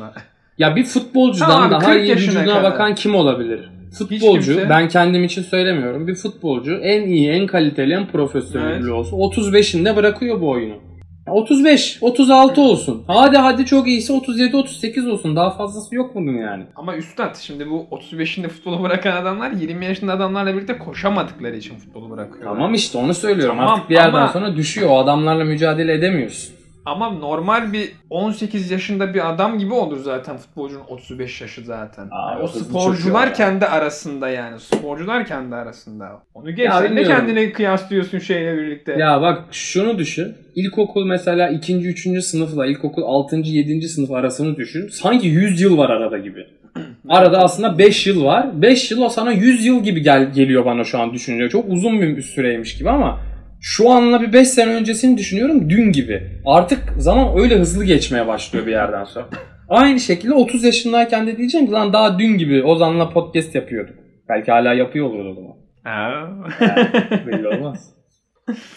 Ya 0.58 0.76
bir 0.76 0.84
futbolcudan 0.84 1.50
Tamam 1.50 1.72
daha 1.72 1.80
40 1.94 2.04
iyi 2.04 2.16
vücuduna 2.16 2.44
kadar. 2.46 2.64
bakan 2.64 2.96
kim 2.96 3.16
olabilir? 3.16 3.70
Futbolcu, 3.98 4.54
kimse. 4.54 4.70
ben 4.70 4.88
kendim 4.88 5.24
için 5.24 5.42
söylemiyorum. 5.42 6.08
Bir 6.08 6.16
futbolcu 6.16 6.74
en 6.74 7.02
iyi, 7.02 7.30
en 7.30 7.48
kaliteli, 7.48 7.94
en 7.94 8.08
profesyonel 8.08 8.82
Evet. 8.82 8.92
olsa 8.92 9.16
35'inde 9.16 9.96
bırakıyor 9.96 10.42
bu 10.42 10.50
oyunu. 10.50 10.76
Ya 11.30 11.36
35, 11.36 11.98
36 12.02 12.62
olsun. 12.62 13.04
Hadi 13.08 13.38
hadi 13.38 13.66
çok 13.66 13.88
iyisi 13.88 14.14
37, 14.14 14.58
38 14.58 15.08
olsun. 15.08 15.36
Daha 15.36 15.50
fazlası 15.50 15.96
yok 15.96 16.16
bunun 16.16 16.38
yani. 16.38 16.64
Ama 16.76 16.96
üstad 16.96 17.36
şimdi 17.36 17.70
bu 17.70 17.88
35'inde 17.92 18.48
futbolu 18.48 18.84
bırakan 18.84 19.22
adamlar 19.22 19.52
20 19.52 19.86
yaşında 19.86 20.14
adamlarla 20.14 20.56
birlikte 20.56 20.78
koşamadıkları 20.78 21.56
için 21.56 21.76
futbolu 21.76 22.10
bırakıyorlar. 22.10 22.54
Tamam 22.54 22.74
işte 22.74 22.98
onu 22.98 23.14
söylüyorum. 23.14 23.56
Tamam, 23.58 23.74
Artık 23.74 23.90
bir 23.90 23.96
yerden 23.96 24.14
ama- 24.18 24.28
sonra 24.28 24.56
düşüyor. 24.56 24.90
O 24.90 24.98
adamlarla 24.98 25.44
mücadele 25.44 25.94
edemiyorsun. 25.94 26.59
Ama 26.90 27.10
normal 27.10 27.74
bir 27.74 27.92
18 28.10 28.72
yaşında 28.72 29.14
bir 29.14 29.30
adam 29.30 29.60
gibi 29.60 29.74
olur 29.74 29.98
zaten 30.04 30.38
futbolcunun 30.38 30.84
35 30.88 31.42
yaşı 31.42 31.62
zaten. 31.62 32.08
Aa, 32.12 32.32
Yani 32.32 32.44
o 32.44 32.48
sporcular 32.48 33.34
kendi 33.34 33.66
arasında 33.66 34.30
yani. 34.30 34.60
Sporcular 34.60 35.26
kendi 35.26 35.56
arasında. 35.56 36.10
Onu 36.34 36.56
geç. 36.56 36.66
Ya 36.66 36.82
Sen 36.82 36.98
de 36.98 37.04
kendini 37.04 37.52
kıyaslıyorsun 37.54 38.20
şeyle 38.20 38.58
birlikte. 38.58 38.92
Ya 38.92 39.22
bak 39.22 39.44
şunu 39.52 39.98
düşün. 39.98 40.36
İlkokul 40.56 41.06
mesela 41.06 41.50
2. 41.50 41.76
3. 41.76 42.24
sınıfla 42.24 42.66
ilkokul 42.66 43.04
6. 43.04 43.36
7. 43.36 43.90
sınıf 43.90 44.12
arasını 44.12 44.56
düşün. 44.56 44.88
Sanki 44.88 45.28
100 45.28 45.62
yıl 45.62 45.78
var 45.78 45.90
arada 45.90 46.18
gibi. 46.18 46.46
Arada 47.10 47.38
aslında 47.40 47.78
5 47.78 48.08
yıl 48.08 48.26
var. 48.26 48.62
5 48.62 48.92
yıl 48.92 49.02
o 49.02 49.10
sana 49.10 49.32
100 49.32 49.66
yıl 49.66 49.84
gibi 49.84 50.02
gel 50.02 50.34
geliyor 50.34 50.66
bana 50.66 50.84
şu 50.84 51.00
an 51.00 51.14
düşününce. 51.14 51.50
Çok 51.50 51.66
uzun 51.70 52.02
bir 52.02 52.22
süreymiş 52.22 52.78
gibi 52.78 52.90
ama 52.90 53.20
şu 53.62 53.90
anla 53.90 54.22
bir 54.22 54.34
5 54.34 54.48
sene 54.48 54.74
öncesini 54.74 55.18
düşünüyorum 55.18 55.70
dün 55.70 55.92
gibi. 55.92 56.42
Artık 56.46 56.80
zaman 56.98 57.38
öyle 57.40 57.60
hızlı 57.60 57.86
geçmeye 57.86 58.28
başlıyor 58.28 58.66
bir 58.66 58.72
yerden 58.72 59.04
sonra. 59.04 59.30
Aynı 59.70 60.00
şekilde 60.00 60.34
30 60.34 60.64
yaşındayken 60.64 61.28
de 61.28 61.38
diyeceğim 61.38 61.68
ki 61.68 61.72
lan 61.72 61.94
daha 61.94 62.20
dün 62.20 62.38
gibi 62.38 62.64
Ozan'la 62.64 63.10
podcast 63.10 63.56
yapıyorduk. 63.56 63.96
Belki 64.30 64.52
hala 64.52 64.74
yapıyor 64.74 65.06
oluruz 65.06 65.28
o 65.28 65.34
zaman. 65.34 65.56
Ha. 65.84 66.30
Belli 67.28 67.48
olmaz. 67.48 67.94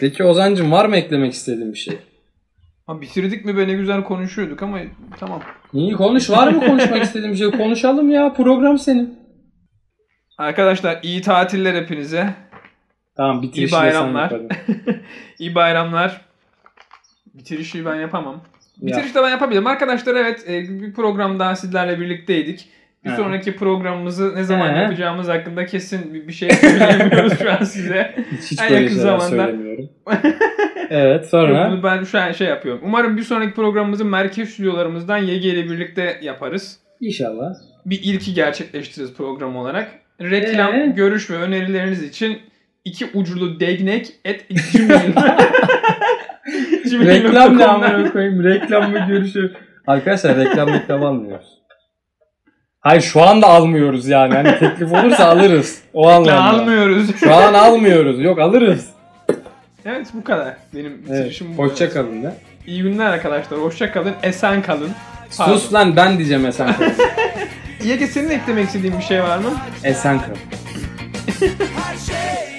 Peki 0.00 0.24
Ozan'cığım 0.24 0.72
var 0.72 0.84
mı 0.84 0.96
eklemek 0.96 1.32
istediğin 1.32 1.72
bir 1.72 1.78
şey? 1.78 1.98
Ha, 2.86 3.00
bitirdik 3.00 3.44
mi 3.44 3.56
be 3.56 3.68
ne 3.68 3.72
güzel 3.72 4.04
konuşuyorduk 4.04 4.62
ama 4.62 4.78
tamam. 5.20 5.40
İyi 5.72 5.92
konuş. 5.92 6.30
Var 6.30 6.48
mı 6.48 6.66
konuşmak 6.66 7.02
istediğin 7.02 7.32
bir 7.32 7.38
şey? 7.38 7.50
Konuşalım 7.50 8.10
ya. 8.10 8.32
Program 8.32 8.78
senin. 8.78 9.18
Arkadaşlar 10.38 10.98
iyi 11.02 11.22
tatiller 11.22 11.74
hepinize. 11.74 12.34
Tamam 13.16 13.42
bitirişi 13.42 13.74
İyi 13.74 13.80
bayramlar. 13.80 14.32
İyi 15.38 15.54
bayramlar. 15.54 16.20
Bitirişi 17.34 17.84
ben 17.86 17.94
yapamam. 17.94 18.34
Ya. 18.80 18.86
Bitirişi 18.86 19.14
de 19.14 19.22
ben 19.22 19.28
yapabilirim. 19.30 19.66
Arkadaşlar 19.66 20.14
evet 20.16 20.44
e, 20.48 20.80
bir 20.80 20.92
program 20.92 21.38
daha 21.38 21.56
sizlerle 21.56 22.00
birlikteydik. 22.00 22.68
Bir 23.04 23.10
He. 23.10 23.16
sonraki 23.16 23.56
programımızı 23.56 24.36
ne 24.36 24.44
zaman 24.44 24.74
He. 24.74 24.78
yapacağımız 24.78 25.28
hakkında 25.28 25.66
kesin 25.66 26.14
bir 26.28 26.32
şey 26.32 26.50
söyleyemiyoruz 26.50 27.38
şu 27.38 27.52
an 27.52 27.64
size. 27.64 28.14
Hiç 28.50 28.60
En 28.62 28.70
böyle 28.70 28.82
yakın 28.82 28.96
zamanda. 28.96 29.28
söylemiyorum. 29.28 29.88
evet 30.90 31.28
sonra. 31.28 31.70
Bunu 31.70 31.82
ben 31.82 32.04
şu 32.04 32.20
an 32.20 32.32
şey 32.32 32.46
yapıyorum. 32.48 32.80
Umarım 32.84 33.16
bir 33.16 33.22
sonraki 33.22 33.54
programımızı 33.54 34.04
merkez 34.04 34.48
stüdyolarımızdan 34.50 35.18
YG 35.18 35.44
ile 35.44 35.64
birlikte 35.70 36.18
yaparız. 36.22 36.78
İnşallah. 37.00 37.54
Bir 37.86 38.00
ilki 38.02 38.34
gerçekleştiririz 38.34 39.14
program 39.14 39.56
olarak. 39.56 39.88
Reklam, 40.20 40.74
Ee? 40.74 40.86
görüş 40.96 41.30
ve 41.30 41.36
önerileriniz 41.36 42.02
için 42.02 42.38
iki 42.84 43.06
uculu 43.14 43.60
degnek 43.60 44.12
et 44.24 44.46
gmail. 44.48 45.12
Reklam 47.06 47.58
ne 47.58 47.64
amına 47.66 48.12
koyayım? 48.12 48.44
Reklam 48.44 48.90
mı 48.90 48.98
görüşü? 49.08 49.52
Arkadaşlar 49.86 50.36
reklam 50.36 50.68
reklam 50.68 51.04
almıyoruz. 51.04 51.46
Hayır 52.80 53.02
şu 53.02 53.22
anda 53.22 53.46
almıyoruz 53.46 54.08
yani. 54.08 54.34
Hani 54.34 54.58
teklif 54.58 54.92
olursa 54.92 55.26
alırız. 55.28 55.82
O 55.92 56.08
anlamda. 56.08 56.44
almıyoruz. 56.44 57.16
Şu 57.20 57.34
an 57.34 57.54
almıyoruz. 57.54 58.20
Yok 58.20 58.38
alırız. 58.38 58.90
evet 59.84 60.06
bu 60.14 60.24
kadar. 60.24 60.56
Benim 60.74 60.92
Evet. 60.92 61.04
bitirişim 61.04 61.58
bu. 61.58 61.62
Hoşça 61.62 61.90
kalın 61.90 62.22
da. 62.22 62.34
İyi 62.66 62.82
günler 62.82 63.06
arkadaşlar. 63.06 63.58
Hoşça 63.58 63.92
kalın. 63.92 64.14
Esen 64.22 64.62
kalın. 64.62 64.90
Sus 65.30 65.72
lan 65.72 65.96
ben 65.96 66.18
diyeceğim 66.18 66.46
esen 66.46 66.72
kalın. 66.76 66.92
Yege 67.84 68.06
senin 68.06 68.30
eklemek 68.30 68.66
istediğin 68.66 68.98
bir 68.98 69.02
şey 69.04 69.22
var 69.22 69.38
mı? 69.38 69.50
esen 69.84 70.20
kalın. 70.20 70.38
Her 71.58 71.96
şey 72.06 72.51